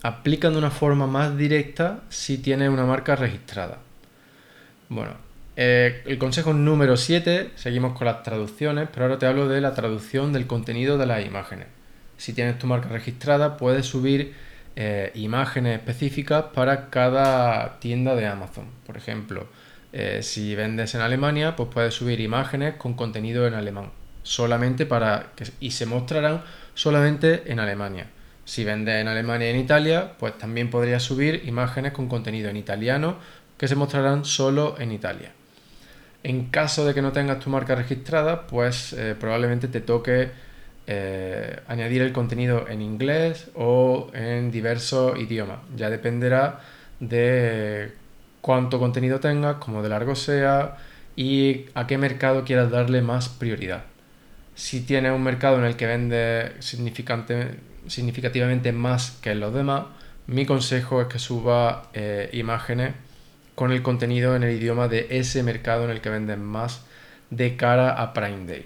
aplican 0.01 0.53
de 0.53 0.57
una 0.57 0.71
forma 0.71 1.05
más 1.05 1.37
directa 1.37 1.99
si 2.09 2.39
tienes 2.39 2.69
una 2.69 2.85
marca 2.85 3.15
registrada. 3.15 3.77
Bueno, 4.89 5.24
eh, 5.57 6.01
el 6.05 6.17
consejo 6.17 6.53
número 6.53 6.97
7, 6.97 7.51
seguimos 7.55 7.97
con 7.97 8.05
las 8.05 8.23
traducciones, 8.23 8.89
pero 8.91 9.05
ahora 9.05 9.19
te 9.19 9.25
hablo 9.25 9.47
de 9.47 9.61
la 9.61 9.73
traducción 9.73 10.33
del 10.33 10.47
contenido 10.47 10.97
de 10.97 11.05
las 11.05 11.25
imágenes. 11.25 11.67
Si 12.17 12.33
tienes 12.33 12.59
tu 12.59 12.67
marca 12.67 12.89
registrada, 12.89 13.57
puedes 13.57 13.85
subir 13.85 14.33
eh, 14.75 15.11
imágenes 15.15 15.77
específicas 15.79 16.45
para 16.53 16.89
cada 16.89 17.79
tienda 17.79 18.15
de 18.15 18.27
Amazon. 18.27 18.65
Por 18.85 18.97
ejemplo, 18.97 19.47
eh, 19.93 20.19
si 20.23 20.55
vendes 20.55 20.93
en 20.95 21.01
Alemania, 21.01 21.55
pues 21.55 21.69
puedes 21.73 21.93
subir 21.93 22.19
imágenes 22.19 22.75
con 22.75 22.93
contenido 22.93 23.47
en 23.47 23.53
alemán, 23.53 23.91
solamente 24.23 24.85
para 24.85 25.31
y 25.61 25.71
se 25.71 25.85
mostrarán 25.85 26.43
solamente 26.73 27.49
en 27.51 27.59
Alemania. 27.61 28.07
Si 28.43 28.65
vendes 28.65 29.01
en 29.01 29.07
Alemania 29.07 29.47
y 29.47 29.53
en 29.53 29.59
Italia, 29.59 30.13
pues 30.19 30.37
también 30.37 30.69
podrías 30.69 31.01
subir 31.01 31.43
imágenes 31.45 31.93
con 31.93 32.09
contenido 32.09 32.49
en 32.49 32.57
italiano 32.57 33.17
que 33.57 33.69
se 33.69 33.75
mostrarán 33.75 34.25
solo 34.25 34.75
en 34.79 34.91
Italia. 34.91 35.31
En 36.25 36.45
caso 36.45 36.87
de 36.87 36.95
que 36.95 37.03
no 37.03 37.11
tengas 37.11 37.39
tu 37.39 37.51
marca 37.51 37.75
registrada, 37.75 38.47
pues 38.47 38.93
eh, 38.93 39.13
probablemente 39.13 39.67
te 39.67 39.79
toque 39.79 40.31
eh, 40.87 41.59
añadir 41.67 42.01
el 42.01 42.13
contenido 42.13 42.67
en 42.67 42.81
inglés 42.81 43.51
o 43.53 44.09
en 44.11 44.49
diversos 44.49 45.19
idiomas. 45.19 45.59
Ya 45.75 45.91
dependerá 45.91 46.61
de 46.99 47.91
cuánto 48.41 48.79
contenido 48.79 49.19
tengas, 49.19 49.57
cómo 49.57 49.83
de 49.83 49.89
largo 49.89 50.15
sea 50.15 50.77
y 51.15 51.67
a 51.75 51.85
qué 51.85 51.99
mercado 51.99 52.43
quieras 52.43 52.71
darle 52.71 53.03
más 53.03 53.29
prioridad. 53.29 53.83
Si 54.55 54.81
tienes 54.81 55.11
un 55.11 55.21
mercado 55.21 55.59
en 55.59 55.65
el 55.65 55.75
que 55.75 55.85
vende 55.85 56.53
significativamente 56.59 58.71
más 58.71 59.11
que 59.21 59.35
los 59.35 59.53
demás, 59.53 59.83
mi 60.25 60.47
consejo 60.47 61.01
es 61.01 61.07
que 61.07 61.19
suba 61.19 61.91
eh, 61.93 62.31
imágenes 62.33 62.95
con 63.55 63.71
el 63.71 63.81
contenido 63.81 64.35
en 64.35 64.43
el 64.43 64.55
idioma 64.55 64.87
de 64.87 65.07
ese 65.09 65.41
mercado 65.41 65.85
en 65.85 65.89
el 65.89 66.01
que 66.01 66.09
venden 66.09 66.43
más 66.43 66.85
de 67.29 67.55
cara 67.55 68.01
a 68.01 68.13
Prime 68.13 68.45
Day 68.45 68.65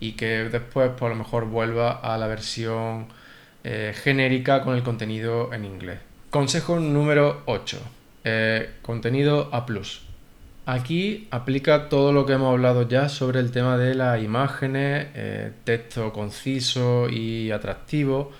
y 0.00 0.12
que 0.12 0.48
después 0.48 0.90
por 0.90 1.10
lo 1.10 1.16
mejor 1.16 1.44
vuelva 1.44 1.92
a 1.92 2.16
la 2.18 2.26
versión 2.26 3.06
eh, 3.62 3.94
genérica 3.94 4.62
con 4.62 4.74
el 4.74 4.82
contenido 4.82 5.52
en 5.52 5.66
inglés. 5.66 6.00
Consejo 6.30 6.80
número 6.80 7.42
8. 7.44 7.78
Eh, 8.24 8.70
contenido 8.82 9.50
A+. 9.52 9.66
Aquí 10.66 11.28
aplica 11.30 11.88
todo 11.88 12.12
lo 12.12 12.24
que 12.24 12.34
hemos 12.34 12.52
hablado 12.52 12.88
ya 12.88 13.08
sobre 13.08 13.40
el 13.40 13.50
tema 13.50 13.76
de 13.76 13.94
las 13.94 14.22
imágenes, 14.22 15.08
eh, 15.14 15.52
texto 15.64 16.12
conciso 16.12 17.08
y 17.08 17.50
atractivo, 17.50 18.32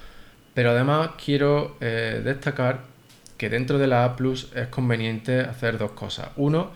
pero 0.55 0.71
además 0.71 1.11
quiero 1.23 1.77
destacar 1.81 2.89
que 3.40 3.48
dentro 3.48 3.79
de 3.79 3.87
la 3.87 4.05
A 4.05 4.16
es 4.55 4.66
conveniente 4.66 5.40
hacer 5.40 5.79
dos 5.79 5.92
cosas. 5.92 6.29
Uno, 6.37 6.72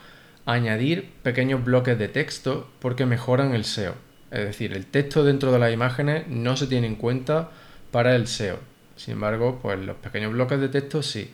añadir 0.47 1.11
pequeños 1.23 1.63
bloques 1.63 1.99
de 1.99 2.09
texto 2.09 2.71
porque 2.79 3.05
mejoran 3.05 3.55
el 3.55 3.67
SEO. 3.67 3.95
Es 4.31 4.47
decir, 4.47 4.73
el 4.73 4.87
texto 4.87 5.25
dentro 5.25 5.53
de 5.53 5.59
las 5.59 5.75
imágenes 5.75 6.27
no 6.27 6.57
se 6.57 6.67
tiene 6.67 6.87
en 6.87 6.97
cuenta 6.97 7.51
para 7.91 8.17
el 8.17 8.29
SEO. 8.29 8.61
Sin 8.97 9.13
embargo, 9.13 9.59
pues 9.61 9.79
los 9.79 9.97
pequeños 9.97 10.33
bloques 10.33 10.59
de 10.59 10.71
texto 10.71 11.03
sí. 11.03 11.31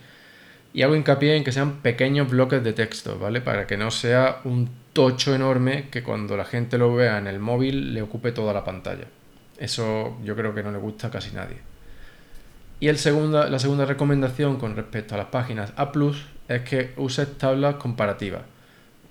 Y 0.73 0.83
hago 0.83 0.97
hincapié 0.97 1.37
en 1.37 1.45
que 1.45 1.53
sean 1.53 1.81
pequeños 1.81 2.29
bloques 2.29 2.65
de 2.65 2.73
texto, 2.73 3.17
¿vale? 3.17 3.41
Para 3.41 3.69
que 3.69 3.77
no 3.77 3.93
sea 3.93 4.41
un 4.43 4.69
tocho 4.93 5.33
enorme 5.33 5.91
que 5.93 6.03
cuando 6.03 6.37
la 6.37 6.45
gente 6.45 6.77
lo 6.77 6.93
vea 6.93 7.19
en 7.19 7.29
el 7.29 7.39
móvil 7.39 7.95
le 7.95 8.03
ocupe 8.03 8.33
toda 8.33 8.53
la 8.53 8.65
pantalla. 8.65 9.07
Eso 9.59 10.19
yo 10.25 10.35
creo 10.35 10.53
que 10.53 10.65
no 10.65 10.73
le 10.73 10.79
gusta 10.79 11.07
a 11.07 11.11
casi 11.13 11.31
nadie. 11.31 11.70
Y 12.81 12.87
la 12.87 12.97
segunda 12.97 13.85
recomendación 13.85 14.57
con 14.57 14.75
respecto 14.75 15.15
a 15.15 15.19
las 15.19 15.27
páginas 15.27 15.75
A 15.77 15.93
es 16.49 16.63
que 16.63 16.95
uses 16.97 17.37
tablas 17.37 17.77
comparativas. 17.77 18.43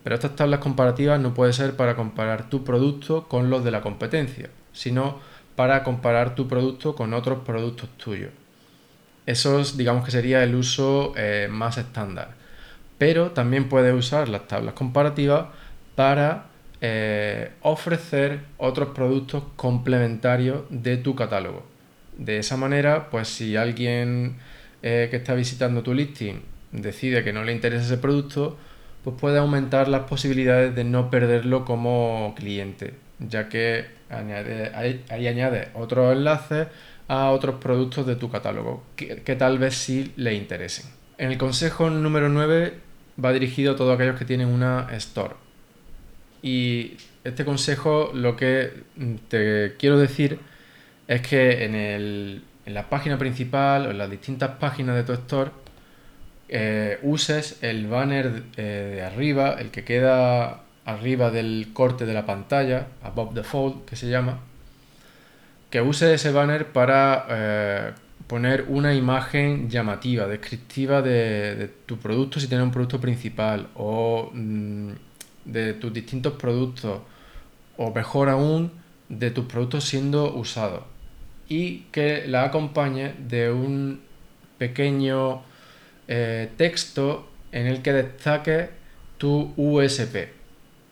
Pero 0.03 0.15
estas 0.15 0.35
tablas 0.35 0.59
comparativas 0.59 1.19
no 1.19 1.35
puede 1.35 1.53
ser 1.53 1.75
para 1.75 1.95
comparar 1.95 2.49
tu 2.49 2.63
producto 2.63 3.27
con 3.27 3.51
los 3.51 3.63
de 3.63 3.69
la 3.69 3.81
competencia, 3.81 4.49
sino 4.73 5.19
para 5.55 5.83
comparar 5.83 6.33
tu 6.33 6.47
producto 6.47 6.95
con 6.95 7.13
otros 7.13 7.39
productos 7.45 7.89
tuyos. 7.97 8.31
Eso 9.27 9.63
digamos 9.75 10.03
que 10.03 10.11
sería 10.11 10.43
el 10.43 10.55
uso 10.55 11.13
eh, 11.15 11.47
más 11.51 11.77
estándar. 11.77 12.33
Pero 12.97 13.31
también 13.31 13.69
puedes 13.69 13.93
usar 13.93 14.29
las 14.29 14.47
tablas 14.47 14.73
comparativas 14.73 15.45
para 15.95 16.45
eh, 16.81 17.51
ofrecer 17.61 18.39
otros 18.57 18.89
productos 18.89 19.43
complementarios 19.55 20.63
de 20.69 20.97
tu 20.97 21.13
catálogo. 21.13 21.63
De 22.19 22.37
esa 22.37 22.57
manera, 22.57 23.09
pues 23.09 23.29
si 23.29 23.55
alguien 23.55 24.35
eh, 24.83 25.07
que 25.09 25.15
está 25.15 25.35
visitando 25.35 25.83
tu 25.83 25.93
listing 25.93 26.41
decide 26.73 27.23
que 27.23 27.31
no 27.31 27.45
le 27.45 27.53
interesa 27.53 27.85
ese 27.85 27.97
producto, 27.97 28.57
pues 29.05 29.15
puede 29.17 29.39
aumentar 29.39 29.87
las 29.87 30.01
posibilidades 30.01 30.75
de 30.75 30.83
no 30.83 31.09
perderlo 31.09 31.63
como 31.63 32.35
cliente, 32.37 32.93
ya 33.19 33.47
que 33.47 33.85
añade, 34.09 34.71
ahí, 34.75 35.01
añade 35.09 35.69
otros 35.73 36.11
enlaces 36.13 36.67
a 37.07 37.31
otros 37.31 37.55
productos 37.55 38.05
de 38.05 38.17
tu 38.17 38.29
catálogo 38.29 38.83
que, 38.97 39.35
tal 39.37 39.57
vez 39.57 39.75
sí 39.75 40.11
le 40.17 40.33
interesen. 40.33 40.91
En 41.17 41.31
el 41.31 41.37
consejo 41.37 41.89
número 41.89 42.27
9 42.27 42.73
va 43.23 43.31
dirigido 43.31 43.73
a 43.73 43.75
todos 43.77 43.95
aquellos 43.95 44.19
que 44.19 44.25
tienen 44.25 44.49
una 44.49 44.89
store. 44.91 45.35
Y 46.41 46.97
este 47.23 47.45
consejo 47.45 48.11
lo 48.13 48.35
que 48.35 48.73
te 49.29 49.75
quiero 49.79 49.97
decir 49.97 50.39
es 51.09 51.21
que 51.21 51.65
en, 51.65 51.73
en 51.73 52.73
la 52.73 52.87
página 52.87 53.17
principal 53.17 53.87
o 53.87 53.91
en 53.91 53.97
las 53.97 54.11
distintas 54.11 54.51
páginas 54.51 54.95
de 54.95 55.03
tu 55.03 55.13
store 55.13 55.49
eh, 56.47 56.99
uses 57.01 57.57
el 57.63 57.87
banner 57.87 58.43
eh, 58.57 58.93
de 58.95 59.01
arriba, 59.01 59.55
el 59.59 59.71
que 59.71 59.83
queda 59.83 60.61
arriba 60.85 61.31
del 61.31 61.69
corte 61.73 62.05
de 62.05 62.13
la 62.13 62.27
pantalla, 62.27 62.87
above 63.01 63.33
the 63.33 63.43
fold, 63.43 63.85
que 63.85 63.95
se 63.95 64.07
llama, 64.07 64.39
que 65.71 65.81
uses 65.81 66.09
ese 66.11 66.31
banner 66.31 66.67
para 66.67 67.25
eh, 67.29 67.91
poner 68.27 68.65
una 68.67 68.93
imagen 68.93 69.67
llamativa, 69.67 70.27
descriptiva 70.27 71.01
de, 71.01 71.71
tu 71.87 71.97
producto 71.97 72.39
si 72.39 72.47
tienes 72.47 72.65
un 72.65 72.71
producto 72.71 73.01
principal 73.01 73.67
o 73.73 74.29
mm, 74.31 74.91
de 75.45 75.73
tus 75.73 75.91
distintos 75.91 76.33
productos 76.33 77.01
o 77.77 77.91
mejor 77.91 78.29
aún 78.29 78.71
de 79.09 79.31
tus 79.31 79.45
productos 79.45 79.85
siendo 79.85 80.35
usados 80.35 80.83
y 81.49 81.79
que 81.91 82.25
la 82.27 82.45
acompañe 82.45 83.15
de 83.17 83.51
un 83.51 84.01
pequeño 84.59 85.41
eh, 86.07 86.49
texto 86.55 87.27
en 87.51 87.65
el 87.65 87.81
que 87.81 87.91
destaque 87.91 88.69
tu 89.17 89.53
USP. 89.57 90.29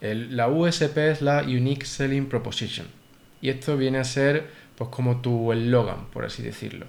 la 0.01 0.49
USP 0.49 0.97
es 0.97 1.21
la 1.21 1.43
Unique 1.43 1.85
Selling 1.85 2.27
Proposition. 2.27 2.87
Y 3.41 3.49
esto 3.49 3.77
viene 3.77 3.99
a 3.99 4.03
ser 4.03 4.47
pues 4.75 4.89
como 4.89 5.21
tu 5.21 5.51
eslogan, 5.53 6.07
por 6.11 6.25
así 6.25 6.43
decirlo. 6.43 6.87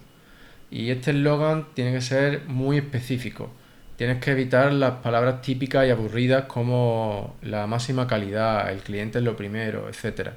Y 0.71 0.91
este 0.91 1.11
eslogan 1.13 1.69
tiene 1.75 1.93
que 1.93 2.01
ser 2.01 2.45
muy 2.47 2.79
específico. 2.79 3.51
Tienes 3.97 4.23
que 4.23 4.31
evitar 4.31 4.73
las 4.73 4.97
palabras 4.97 5.43
típicas 5.43 5.87
y 5.87 5.91
aburridas 5.91 6.45
como 6.45 7.37
la 7.43 7.67
máxima 7.67 8.07
calidad, 8.07 8.71
el 8.71 8.81
cliente 8.81 9.19
es 9.19 9.25
lo 9.25 9.37
primero, 9.37 9.89
etc. 9.89 10.31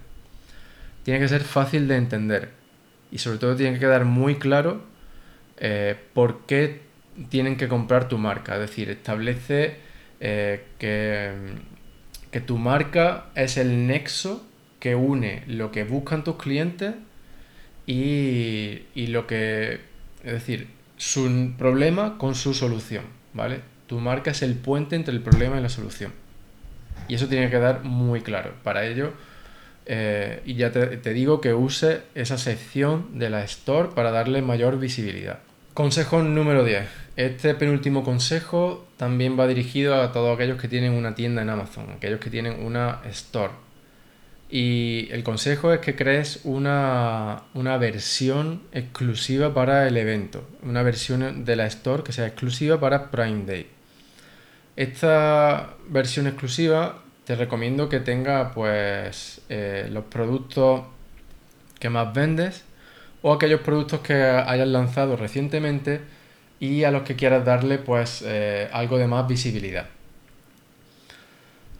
Tiene 1.03 1.19
que 1.19 1.27
ser 1.27 1.41
fácil 1.41 1.87
de 1.87 1.95
entender. 1.97 2.60
Y 3.11 3.17
sobre 3.17 3.37
todo 3.37 3.55
tiene 3.55 3.73
que 3.73 3.79
quedar 3.79 4.05
muy 4.05 4.35
claro 4.35 4.81
eh, 5.57 5.95
por 6.13 6.45
qué 6.45 6.81
tienen 7.29 7.57
que 7.57 7.67
comprar 7.67 8.07
tu 8.07 8.17
marca. 8.17 8.55
Es 8.55 8.61
decir, 8.61 8.89
establece 8.89 9.75
eh, 10.19 10.63
que, 10.79 11.33
que 12.31 12.41
tu 12.41 12.57
marca 12.57 13.25
es 13.35 13.57
el 13.57 13.87
nexo 13.87 14.45
que 14.79 14.95
une 14.95 15.43
lo 15.47 15.71
que 15.71 15.83
buscan 15.83 16.23
tus 16.23 16.37
clientes 16.37 16.95
y, 17.85 18.83
y, 18.95 19.07
lo 19.07 19.27
que, 19.27 19.81
es 20.23 20.33
decir, 20.33 20.67
su 20.97 21.53
problema 21.57 22.17
con 22.17 22.35
su 22.35 22.53
solución, 22.53 23.03
¿vale? 23.33 23.61
Tu 23.87 23.99
marca 23.99 24.31
es 24.31 24.41
el 24.41 24.55
puente 24.55 24.95
entre 24.95 25.13
el 25.13 25.21
problema 25.21 25.59
y 25.59 25.61
la 25.61 25.69
solución. 25.69 26.13
Y 27.07 27.15
eso 27.15 27.27
tiene 27.27 27.45
que 27.45 27.51
quedar 27.51 27.83
muy 27.83 28.21
claro. 28.21 28.53
Para 28.63 28.85
ello, 28.85 29.13
eh, 29.85 30.41
y 30.45 30.55
ya 30.55 30.71
te, 30.71 30.85
te 30.97 31.13
digo 31.13 31.41
que 31.41 31.53
use 31.53 32.01
esa 32.15 32.37
sección 32.37 33.19
de 33.19 33.29
la 33.29 33.43
store 33.43 33.89
para 33.95 34.11
darle 34.11 34.41
mayor 34.41 34.79
visibilidad. 34.79 35.39
Consejo 35.73 36.21
número 36.21 36.63
10. 36.65 36.83
Este 37.15 37.55
penúltimo 37.55 38.03
consejo 38.03 38.85
también 38.97 39.39
va 39.39 39.47
dirigido 39.47 40.01
a 40.01 40.11
todos 40.11 40.35
aquellos 40.35 40.59
que 40.59 40.67
tienen 40.67 40.93
una 40.93 41.15
tienda 41.15 41.41
en 41.41 41.49
Amazon, 41.49 41.89
aquellos 41.91 42.19
que 42.19 42.29
tienen 42.29 42.63
una 42.65 43.01
store. 43.09 43.53
Y 44.49 45.07
el 45.11 45.23
consejo 45.23 45.71
es 45.71 45.79
que 45.79 45.95
crees 45.95 46.41
una, 46.43 47.43
versión 47.79 48.63
exclusiva 48.73 49.53
para 49.53 49.87
el 49.87 49.95
evento, 49.95 50.45
una 50.61 50.83
versión 50.83 51.45
de 51.45 51.55
la 51.55 51.65
store 51.67 52.03
que 52.03 52.11
sea 52.11 52.27
exclusiva 52.27 52.77
para 52.77 53.11
Prime 53.11 53.45
Day. 53.45 53.67
Esta 54.75 55.75
versión 55.87 56.27
exclusiva 56.27 57.01
te 57.31 57.37
recomiendo 57.37 57.87
que 57.87 58.01
tenga 58.01 58.51
pues 58.51 59.39
eh, 59.47 59.87
los 59.89 60.03
productos 60.03 60.81
que 61.79 61.89
más 61.89 62.13
vendes 62.13 62.65
o 63.21 63.31
aquellos 63.31 63.61
productos 63.61 64.01
que 64.01 64.13
hayas 64.13 64.67
lanzado 64.67 65.15
recientemente 65.15 66.01
y 66.59 66.83
a 66.83 66.91
los 66.91 67.03
que 67.03 67.15
quieras 67.15 67.45
darle 67.45 67.77
pues 67.77 68.21
eh, 68.27 68.67
algo 68.73 68.97
de 68.97 69.07
más 69.07 69.29
visibilidad. 69.29 69.85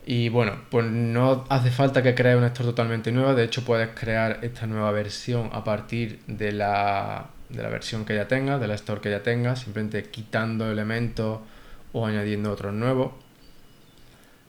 Y 0.05 0.29
bueno, 0.29 0.55
pues 0.69 0.85
no 0.85 1.43
hace 1.49 1.69
falta 1.69 2.01
que 2.01 2.15
crees 2.15 2.37
una 2.37 2.47
store 2.47 2.69
totalmente 2.69 3.11
nueva, 3.11 3.33
de 3.33 3.43
hecho 3.43 3.65
puedes 3.65 3.89
crear 3.89 4.39
esta 4.43 4.67
nueva 4.67 4.91
versión 4.91 5.49
a 5.51 5.65
partir 5.65 6.21
de 6.27 6.53
la, 6.53 7.25
de 7.49 7.61
la 7.61 7.67
versión 7.67 8.05
que 8.05 8.15
ya 8.15 8.29
tengas, 8.29 8.61
de 8.61 8.73
store 8.73 9.01
que 9.01 9.11
ya 9.11 9.21
tengas, 9.21 9.59
simplemente 9.59 10.05
quitando 10.05 10.71
elementos 10.71 11.41
o 11.91 12.05
añadiendo 12.05 12.53
otros 12.53 12.73
nuevos. 12.73 13.11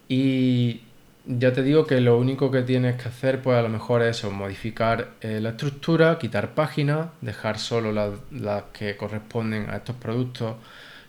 Y 0.08 0.82
ya 1.24 1.52
te 1.52 1.62
digo 1.62 1.86
que 1.86 2.00
lo 2.00 2.18
único 2.18 2.50
que 2.50 2.62
tienes 2.62 3.00
que 3.00 3.08
hacer, 3.08 3.42
pues 3.42 3.56
a 3.56 3.62
lo 3.62 3.68
mejor 3.68 4.02
es 4.02 4.24
modificar 4.24 5.10
eh, 5.20 5.40
la 5.40 5.50
estructura, 5.50 6.18
quitar 6.18 6.54
páginas, 6.54 7.08
dejar 7.20 7.58
solo 7.58 7.92
las, 7.92 8.62
que 8.72 8.96
corresponden 8.96 9.70
a 9.70 9.76
estos 9.76 9.96
productos 9.96 10.56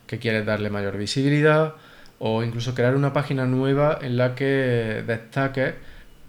que 0.05 0.19
quieres 0.19 0.45
darle 0.45 0.69
mayor 0.69 0.97
visibilidad, 0.97 1.73
o 2.19 2.43
incluso 2.43 2.75
crear 2.75 2.95
una 2.95 3.11
página 3.11 3.45
nueva 3.45 3.97
en 4.01 4.17
la 4.17 4.35
que 4.35 5.03
destaques 5.05 5.73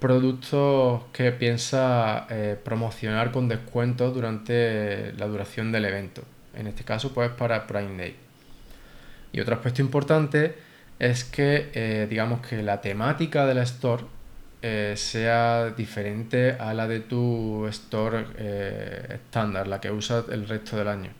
productos 0.01 1.03
que 1.13 1.33
piensa 1.33 2.27
eh, 2.31 2.59
promocionar 2.63 3.33
con 3.33 3.49
descuentos 3.49 4.15
durante 4.15 5.13
la 5.15 5.27
duración 5.27 5.73
del 5.73 5.85
evento. 5.85 6.23
En 6.55 6.67
este 6.67 6.85
caso, 6.85 7.13
pues 7.13 7.31
para 7.31 7.67
Prime 7.67 7.97
Day. 7.97 8.17
Y 9.33 9.41
otro 9.41 9.55
aspecto 9.55 9.83
importante 9.83 10.55
es 10.99 11.25
que, 11.25 11.71
eh, 11.75 12.07
digamos 12.09 12.47
que 12.47 12.63
la 12.63 12.81
temática 12.81 13.47
de 13.47 13.55
la 13.55 13.63
store 13.63 14.05
eh, 14.63 14.95
sea 14.97 15.71
diferente 15.71 16.53
a 16.53 16.75
la 16.75 16.89
de 16.89 17.01
tu 17.01 17.67
store 17.69 18.27
estándar, 19.15 19.67
la 19.67 19.81
que 19.81 19.91
usas 19.91 20.25
el 20.31 20.49
resto 20.49 20.77
del 20.77 20.89
año. 20.89 21.11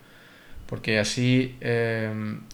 Porque 0.65 0.97
así 0.97 1.57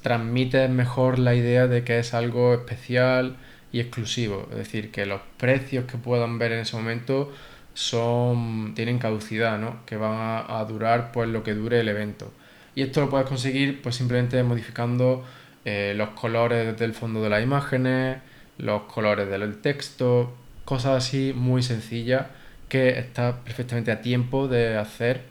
transmites 0.01 0.69
mejor 0.69 1.17
la 1.17 1.33
idea 1.33 1.67
de 1.67 1.85
que 1.85 1.99
es 1.99 2.13
algo 2.13 2.53
especial, 2.53 3.37
y 3.71 3.79
exclusivo. 3.79 4.47
Es 4.51 4.57
decir, 4.57 4.91
que 4.91 5.05
los 5.05 5.21
precios 5.37 5.85
que 5.85 5.97
puedan 5.97 6.39
ver 6.39 6.51
en 6.53 6.59
ese 6.59 6.75
momento 6.75 7.31
son 7.73 8.73
tienen 8.75 8.99
caducidad, 8.99 9.57
¿no? 9.59 9.85
Que 9.85 9.95
van 9.95 10.45
a, 10.47 10.63
durar 10.65 11.11
pues 11.11 11.29
lo 11.29 11.43
que 11.43 11.53
dure 11.53 11.79
el 11.79 11.87
evento. 11.89 12.31
Y 12.75 12.81
esto 12.83 13.01
lo 13.01 13.09
puedes 13.09 13.27
conseguir 13.27 13.81
pues 13.81 13.95
simplemente 13.95 14.41
modificando 14.43 15.25
eh, 15.65 15.93
los 15.95 16.09
colores 16.09 16.77
del 16.77 16.93
fondo 16.93 17.21
de 17.21 17.29
las 17.29 17.43
imágenes, 17.43 18.17
los 18.57 18.83
colores 18.83 19.29
del 19.29 19.57
texto, 19.61 20.33
cosas 20.65 21.05
así 21.05 21.33
muy 21.35 21.63
sencillas 21.63 22.27
que 22.69 22.97
está 22.99 23.43
perfectamente 23.43 23.91
a 23.91 24.01
tiempo 24.01 24.47
de 24.47 24.77
hacer 24.77 25.21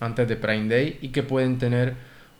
antes 0.00 0.28
de 0.28 0.36
Prime 0.36 0.68
Day 0.68 0.98
y 1.00 1.08
que 1.08 1.22
pueden 1.22 1.58
tener 1.58 1.94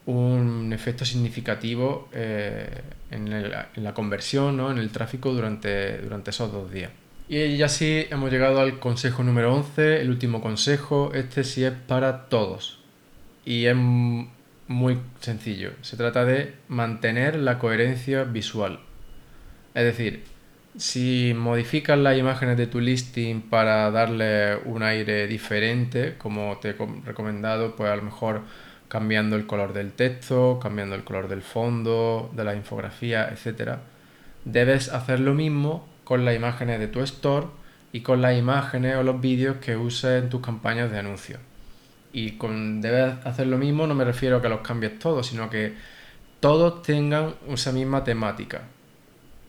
un 0.06 0.72
efecto 0.72 1.04
significativo 1.04 2.08
eh, 2.12 2.82
en, 3.10 3.50
la 3.50 3.94
conversión, 3.94 4.56
¿no? 4.56 4.70
en 4.70 4.78
el 4.78 4.90
tráfico 4.90 5.32
durante, 5.32 5.98
durante 5.98 6.30
esos 6.30 6.52
dos 6.52 6.70
días. 6.70 6.90
Y 7.28 7.56
ya 7.56 7.68
sí 7.68 8.06
hemos 8.10 8.32
llegado 8.32 8.60
al 8.60 8.80
consejo 8.80 9.22
número 9.22 9.54
11, 9.54 10.00
el 10.00 10.10
último 10.10 10.40
consejo, 10.40 11.12
este 11.14 11.44
sí 11.44 11.62
es 11.62 11.72
para 11.72 12.24
todos. 12.28 12.80
Y 13.44 13.66
es 13.66 13.76
muy 14.70 15.00
sencillo, 15.18 15.72
se 15.83 15.96
trata 15.96 16.24
de 16.24 16.54
mantener 16.68 17.35
la 17.35 17.59
coherencia 17.59 18.22
visual. 18.22 18.78
Es 19.74 19.83
decir, 19.83 20.22
si 20.76 21.35
modificas 21.37 21.98
las 21.98 22.16
imágenes 22.16 22.56
de 22.56 22.68
tu 22.68 22.78
listing 22.78 23.40
para 23.40 23.90
darle 23.90 24.59
un 24.64 24.85
aire 24.85 25.26
diferente, 25.26 26.14
como 26.18 26.56
te 26.62 26.70
he 26.70 26.76
recomendado, 27.04 27.74
pues 27.74 27.90
a 27.90 27.96
lo 27.96 28.02
mejor 28.02 28.42
cambiando 28.87 29.35
el 29.35 29.48
color 29.48 29.72
del 29.72 29.90
texto, 29.90 30.61
cambiando 30.62 30.94
el 30.94 31.02
color 31.02 31.26
del 31.26 31.42
fondo, 31.42 32.30
de 32.37 32.44
la 32.44 32.54
infografía, 32.54 33.28
etc. 33.28 33.78
Debes 34.44 34.88
hacer 34.90 35.18
lo 35.18 35.35
mismo 35.35 35.88
con 36.04 36.24
las 36.24 36.37
imágenes 36.37 36.78
de 36.78 36.87
tu 36.87 37.00
store 37.00 37.48
y 37.90 38.02
con 38.02 38.22
las 38.22 38.38
imágenes 38.38 38.94
o 38.94 39.02
los 39.02 39.20
vídeos 39.20 39.56
que 39.56 39.76
uses 39.76 40.22
en 40.22 40.28
tus 40.28 40.40
campañas 40.40 40.92
de 40.92 40.98
anuncios. 41.00 41.40
Y 42.12 42.33
con 42.33 42.81
debes 42.81 43.25
hacer 43.25 43.46
lo 43.46 43.59
mismo 43.59 43.87
no 43.87 43.94
me 43.94 44.05
refiero 44.05 44.38
a 44.38 44.42
que 44.42 44.49
los 44.49 44.61
cambies 44.61 44.99
todos, 44.99 45.27
sino 45.27 45.49
que 45.49 45.75
todos 46.40 46.83
tengan 46.83 47.35
esa 47.49 47.73
misma 47.73 48.03
temática. 48.03 48.62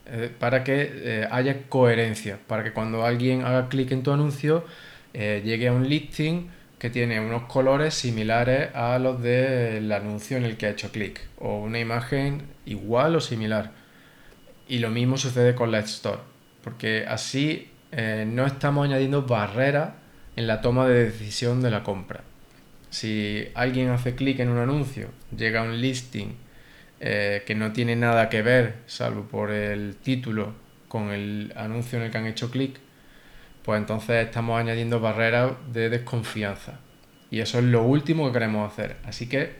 Eh, 0.06 0.30
para 0.36 0.64
que 0.64 0.90
eh, 0.94 1.28
haya 1.30 1.68
coherencia, 1.68 2.38
para 2.46 2.64
que 2.64 2.72
cuando 2.72 3.06
alguien 3.06 3.44
haga 3.44 3.68
clic 3.68 3.92
en 3.92 4.02
tu 4.02 4.12
anuncio 4.12 4.64
eh, 5.14 5.42
llegue 5.44 5.68
a 5.68 5.72
un 5.72 5.88
listing 5.88 6.48
que 6.78 6.90
tiene 6.90 7.20
unos 7.20 7.44
colores 7.44 7.94
similares 7.94 8.74
a 8.74 8.98
los 8.98 9.22
del 9.22 9.90
anuncio 9.92 10.36
en 10.36 10.44
el 10.44 10.56
que 10.56 10.66
ha 10.66 10.70
hecho 10.70 10.90
clic, 10.90 11.20
o 11.38 11.60
una 11.60 11.78
imagen 11.78 12.42
igual 12.66 13.14
o 13.14 13.20
similar. 13.20 13.70
Y 14.68 14.80
lo 14.80 14.90
mismo 14.90 15.16
sucede 15.16 15.54
con 15.54 15.70
la 15.70 15.78
Store, 15.78 16.18
porque 16.64 17.04
así 17.06 17.70
no 18.26 18.46
estamos 18.46 18.84
añadiendo 18.86 19.22
barreras 19.22 19.90
en 20.34 20.46
la 20.48 20.60
toma 20.60 20.88
de 20.88 21.04
decisión 21.04 21.62
de 21.62 21.70
la 21.70 21.84
compra. 21.84 22.24
Si 22.92 23.48
alguien 23.54 23.88
hace 23.88 24.14
clic 24.14 24.38
en 24.40 24.50
un 24.50 24.58
anuncio, 24.58 25.08
llega 25.34 25.60
a 25.60 25.62
un 25.62 25.80
listing 25.80 26.36
eh, 27.00 27.42
que 27.46 27.54
no 27.54 27.72
tiene 27.72 27.96
nada 27.96 28.28
que 28.28 28.42
ver, 28.42 28.74
salvo 28.86 29.22
por 29.22 29.50
el 29.50 29.96
título, 29.96 30.52
con 30.88 31.10
el 31.10 31.54
anuncio 31.56 31.98
en 31.98 32.04
el 32.04 32.10
que 32.10 32.18
han 32.18 32.26
hecho 32.26 32.50
clic, 32.50 32.76
pues 33.64 33.80
entonces 33.80 34.26
estamos 34.26 34.60
añadiendo 34.60 35.00
barreras 35.00 35.52
de 35.72 35.88
desconfianza. 35.88 36.80
Y 37.30 37.40
eso 37.40 37.60
es 37.60 37.64
lo 37.64 37.82
último 37.82 38.26
que 38.26 38.34
queremos 38.34 38.70
hacer. 38.70 38.96
Así 39.04 39.26
que 39.26 39.54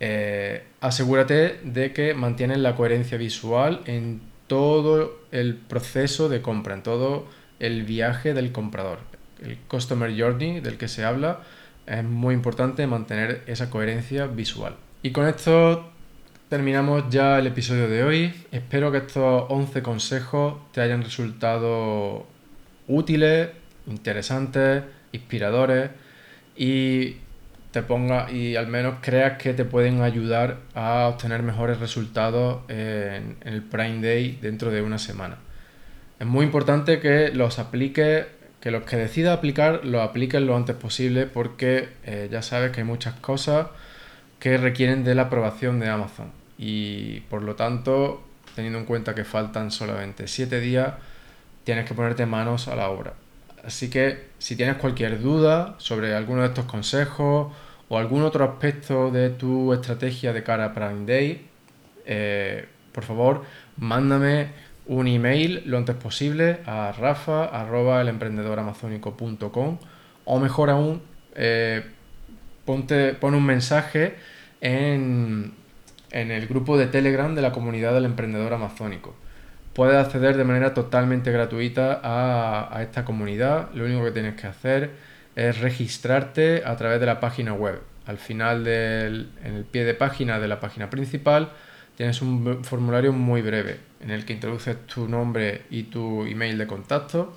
eh, 0.00 0.64
asegúrate 0.80 1.60
de 1.62 1.92
que 1.92 2.14
mantienes 2.14 2.58
la 2.58 2.74
coherencia 2.74 3.16
visual 3.16 3.82
en 3.86 4.20
todo 4.48 5.20
el 5.30 5.54
proceso 5.54 6.28
de 6.28 6.42
compra, 6.42 6.74
en 6.74 6.82
todo 6.82 7.28
el 7.60 7.84
viaje 7.84 8.34
del 8.34 8.50
comprador. 8.50 8.98
El 9.40 9.56
Customer 9.68 10.12
Journey 10.20 10.58
del 10.58 10.78
que 10.78 10.88
se 10.88 11.04
habla 11.04 11.42
es 11.86 12.04
muy 12.04 12.34
importante 12.34 12.86
mantener 12.86 13.42
esa 13.46 13.70
coherencia 13.70 14.26
visual. 14.26 14.76
Y 15.02 15.12
con 15.12 15.26
esto 15.26 15.90
terminamos 16.48 17.04
ya 17.10 17.38
el 17.38 17.46
episodio 17.46 17.88
de 17.88 18.04
hoy. 18.04 18.34
Espero 18.52 18.92
que 18.92 18.98
estos 18.98 19.44
11 19.48 19.82
consejos 19.82 20.54
te 20.72 20.80
hayan 20.80 21.02
resultado 21.02 22.26
útiles, 22.88 23.50
interesantes, 23.86 24.84
inspiradores 25.12 25.90
y 26.56 27.16
te 27.76 27.82
ponga 27.82 28.30
y 28.30 28.56
al 28.56 28.68
menos 28.68 28.96
creas 29.02 29.36
que 29.36 29.52
te 29.52 29.64
pueden 29.64 30.00
ayudar 30.00 30.60
a 30.74 31.08
obtener 31.08 31.42
mejores 31.42 31.78
resultados 31.78 32.62
en, 32.68 33.36
el 33.44 33.62
Prime 33.62 34.00
Day 34.00 34.38
dentro 34.40 34.70
de 34.70 34.82
una 34.82 34.98
semana. 34.98 35.36
Es 36.18 36.26
muy 36.26 36.46
importante 36.46 37.00
que 37.00 37.30
los 37.34 37.58
apliques, 37.58 38.24
que 38.66 38.72
los 38.72 38.82
que 38.82 38.96
decidas 38.96 39.38
aplicar 39.38 39.84
los 39.84 40.02
apliques 40.02 40.42
lo 40.42 40.56
antes 40.56 40.74
posible 40.74 41.26
porque 41.26 41.88
eh, 42.02 42.26
ya 42.32 42.42
sabes 42.42 42.72
que 42.72 42.80
hay 42.80 42.84
muchas 42.84 43.14
cosas 43.14 43.68
que 44.40 44.58
requieren 44.58 45.04
de 45.04 45.14
la 45.14 45.22
aprobación 45.22 45.78
de 45.78 45.88
Amazon 45.88 46.32
y 46.58 47.20
por 47.30 47.42
lo 47.42 47.54
tanto 47.54 48.24
teniendo 48.56 48.80
en 48.80 48.84
cuenta 48.84 49.14
que 49.14 49.22
faltan 49.22 49.70
solamente 49.70 50.26
7 50.26 50.58
días 50.58 50.94
tienes 51.62 51.86
que 51.86 51.94
ponerte 51.94 52.26
manos 52.26 52.66
a 52.66 52.74
la 52.74 52.90
obra. 52.90 53.14
Así 53.64 53.88
que 53.88 54.30
si 54.40 54.56
tienes 54.56 54.78
cualquier 54.78 55.22
duda 55.22 55.76
sobre 55.78 56.16
alguno 56.16 56.42
de 56.42 56.48
estos 56.48 56.64
consejos 56.64 57.52
o 57.88 57.98
algún 57.98 58.24
otro 58.24 58.44
aspecto 58.44 59.12
de 59.12 59.30
tu 59.30 59.74
estrategia 59.74 60.32
de 60.32 60.42
cara 60.42 60.64
a 60.64 60.74
Prime 60.74 61.06
Day, 61.06 61.46
eh, 62.04 62.66
por 62.90 63.04
favor, 63.04 63.44
mándame 63.76 64.48
un 64.86 65.08
email 65.08 65.62
lo 65.66 65.78
antes 65.78 65.96
posible 65.96 66.60
a 66.66 66.92
rafa.elemprendedoramazónico.com 66.92 69.78
o 70.24 70.38
mejor 70.38 70.70
aún, 70.70 71.02
eh, 71.34 71.84
ponte, 72.64 73.14
pon 73.14 73.34
un 73.34 73.44
mensaje 73.44 74.14
en, 74.60 75.54
en 76.10 76.30
el 76.30 76.46
grupo 76.46 76.78
de 76.78 76.86
Telegram 76.86 77.34
de 77.34 77.42
la 77.42 77.50
comunidad 77.52 77.92
del 77.94 78.04
emprendedor 78.06 78.54
amazónico 78.54 79.14
puedes 79.76 79.94
acceder 79.94 80.38
de 80.38 80.44
manera 80.44 80.72
totalmente 80.72 81.30
gratuita 81.30 82.00
a, 82.02 82.82
esta 82.82 83.04
comunidad. 83.04 83.68
Lo 83.74 83.84
único 83.84 84.04
que 84.04 84.10
tienes 84.10 84.40
que 84.40 84.46
hacer 84.46 84.90
es 85.36 85.60
registrarte 85.60 86.62
a 86.64 86.76
través 86.76 86.98
de 86.98 87.04
la 87.04 87.20
página 87.20 87.52
web. 87.52 87.82
Al 88.06 88.16
final 88.16 88.64
del 88.64 89.28
en 89.44 89.54
el 89.54 89.64
pie 89.64 89.84
de 89.84 89.92
página 89.92 90.40
de 90.40 90.48
la 90.48 90.60
página 90.60 90.88
principal 90.88 91.52
tienes 91.94 92.22
un 92.22 92.64
formulario 92.64 93.12
muy 93.12 93.42
breve 93.42 93.78
en 94.00 94.10
el 94.10 94.24
que 94.24 94.32
introduces 94.32 94.86
tu 94.86 95.08
nombre 95.08 95.62
y 95.70 95.84
tu 95.84 96.24
email 96.24 96.58
de 96.58 96.66
contacto 96.66 97.36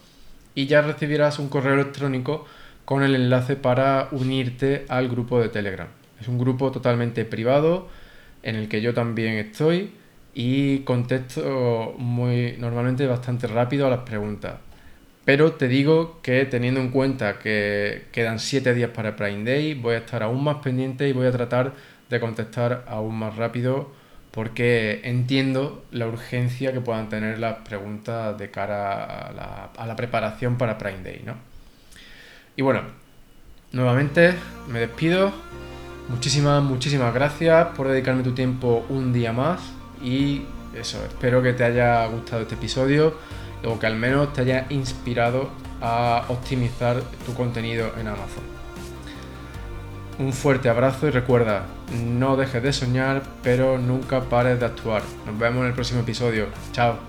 y 0.56 0.66
ya 0.66 0.82
recibirás 0.82 1.40
un 1.40 1.50
correo 1.50 1.74
electrónico 1.74 2.46
con 2.86 3.04
el 3.04 3.16
enlace 3.16 3.56
para 3.56 4.10
unirte 4.12 4.86
al 4.90 5.10
grupo 5.10 5.40
de 5.40 5.50
Telegram. 5.50 5.88
Es 6.20 6.28
un 6.28 6.38
grupo 6.38 6.72
totalmente 6.72 7.24
privado 7.26 7.88
en 8.44 8.56
el 8.56 8.68
que 8.68 8.82
yo 8.82 8.94
también 8.94 9.36
estoy 9.36 9.92
y 10.34 10.80
contesto 10.80 11.94
muy 11.98 12.56
normalmente 12.58 13.06
bastante 13.08 13.48
rápido 13.48 13.88
a 13.88 13.90
las 13.90 14.00
preguntas. 14.00 14.56
Pero 15.26 15.54
te 15.54 15.68
digo 15.68 16.20
que 16.24 16.46
teniendo 16.46 16.82
en 16.82 16.90
cuenta 16.90 17.40
que 17.40 18.06
quedan 18.12 18.40
7 18.40 18.74
días 18.74 18.90
para 18.90 19.16
Prime 19.16 19.44
Day, 19.44 19.76
voy 19.76 19.96
a 19.96 20.00
estar 20.00 20.24
aún 20.24 20.44
más 20.44 20.58
pendiente 20.58 21.08
y 21.08 21.14
voy 21.14 21.28
a 21.28 21.32
tratar 21.32 21.74
de 22.10 22.20
contestar 22.20 22.86
aún 22.88 23.16
más 23.16 23.36
rápido 23.36 23.92
porque 24.32 25.02
entiendo 25.04 25.84
la 25.92 26.08
urgencia 26.08 26.72
que 26.72 26.82
puedan 26.82 27.10
tener 27.10 27.40
las 27.40 27.58
preguntas 27.58 28.38
de 28.38 28.52
cara 28.52 29.28
a 29.28 29.86
la, 29.86 29.96
preparación 29.96 30.58
para 30.58 30.78
Prime 30.78 31.04
Day. 31.04 31.22
¿no? 31.26 31.36
Y 32.56 32.62
bueno, 32.62 32.82
nuevamente 33.72 34.34
me 34.68 34.80
despido. 34.80 35.32
Muchísimas, 36.10 36.64
muchísimas 36.64 37.14
gracias 37.14 37.68
por 37.76 37.88
dedicarme 37.88 38.24
tu 38.24 38.34
tiempo 38.34 38.86
un 38.90 39.14
día 39.14 39.32
más 39.32 39.62
y 40.04 40.44
eso, 40.76 41.04
espero 41.06 41.42
que 41.44 41.54
te 41.54 41.64
haya 41.64 42.06
gustado 42.08 42.44
este 42.44 42.56
episodio 42.56 43.16
o 43.64 43.78
que 43.78 43.86
al 43.86 43.96
menos 43.96 44.34
te 44.34 44.42
haya 44.42 44.66
inspirado 44.70 45.50
a 45.82 46.26
optimizar 46.30 47.02
tu 47.26 47.34
contenido 47.34 47.92
en 48.00 48.08
Amazon. 48.08 48.59
Un 50.20 50.34
fuerte 50.34 50.68
abrazo 50.68 51.08
y 51.08 51.12
recuerda, 51.12 51.64
no 52.06 52.36
dejes 52.36 52.62
de 52.62 52.74
soñar, 52.74 53.24
pero 53.42 53.78
nunca 53.78 54.20
pares 54.20 54.60
de 54.60 54.66
actuar. 54.66 55.02
Nos 55.26 55.40
vemos 55.40 55.62
en 55.62 55.68
el 55.68 55.74
próximo 55.74 56.02
episodio. 56.02 56.48
Chao. 56.74 57.09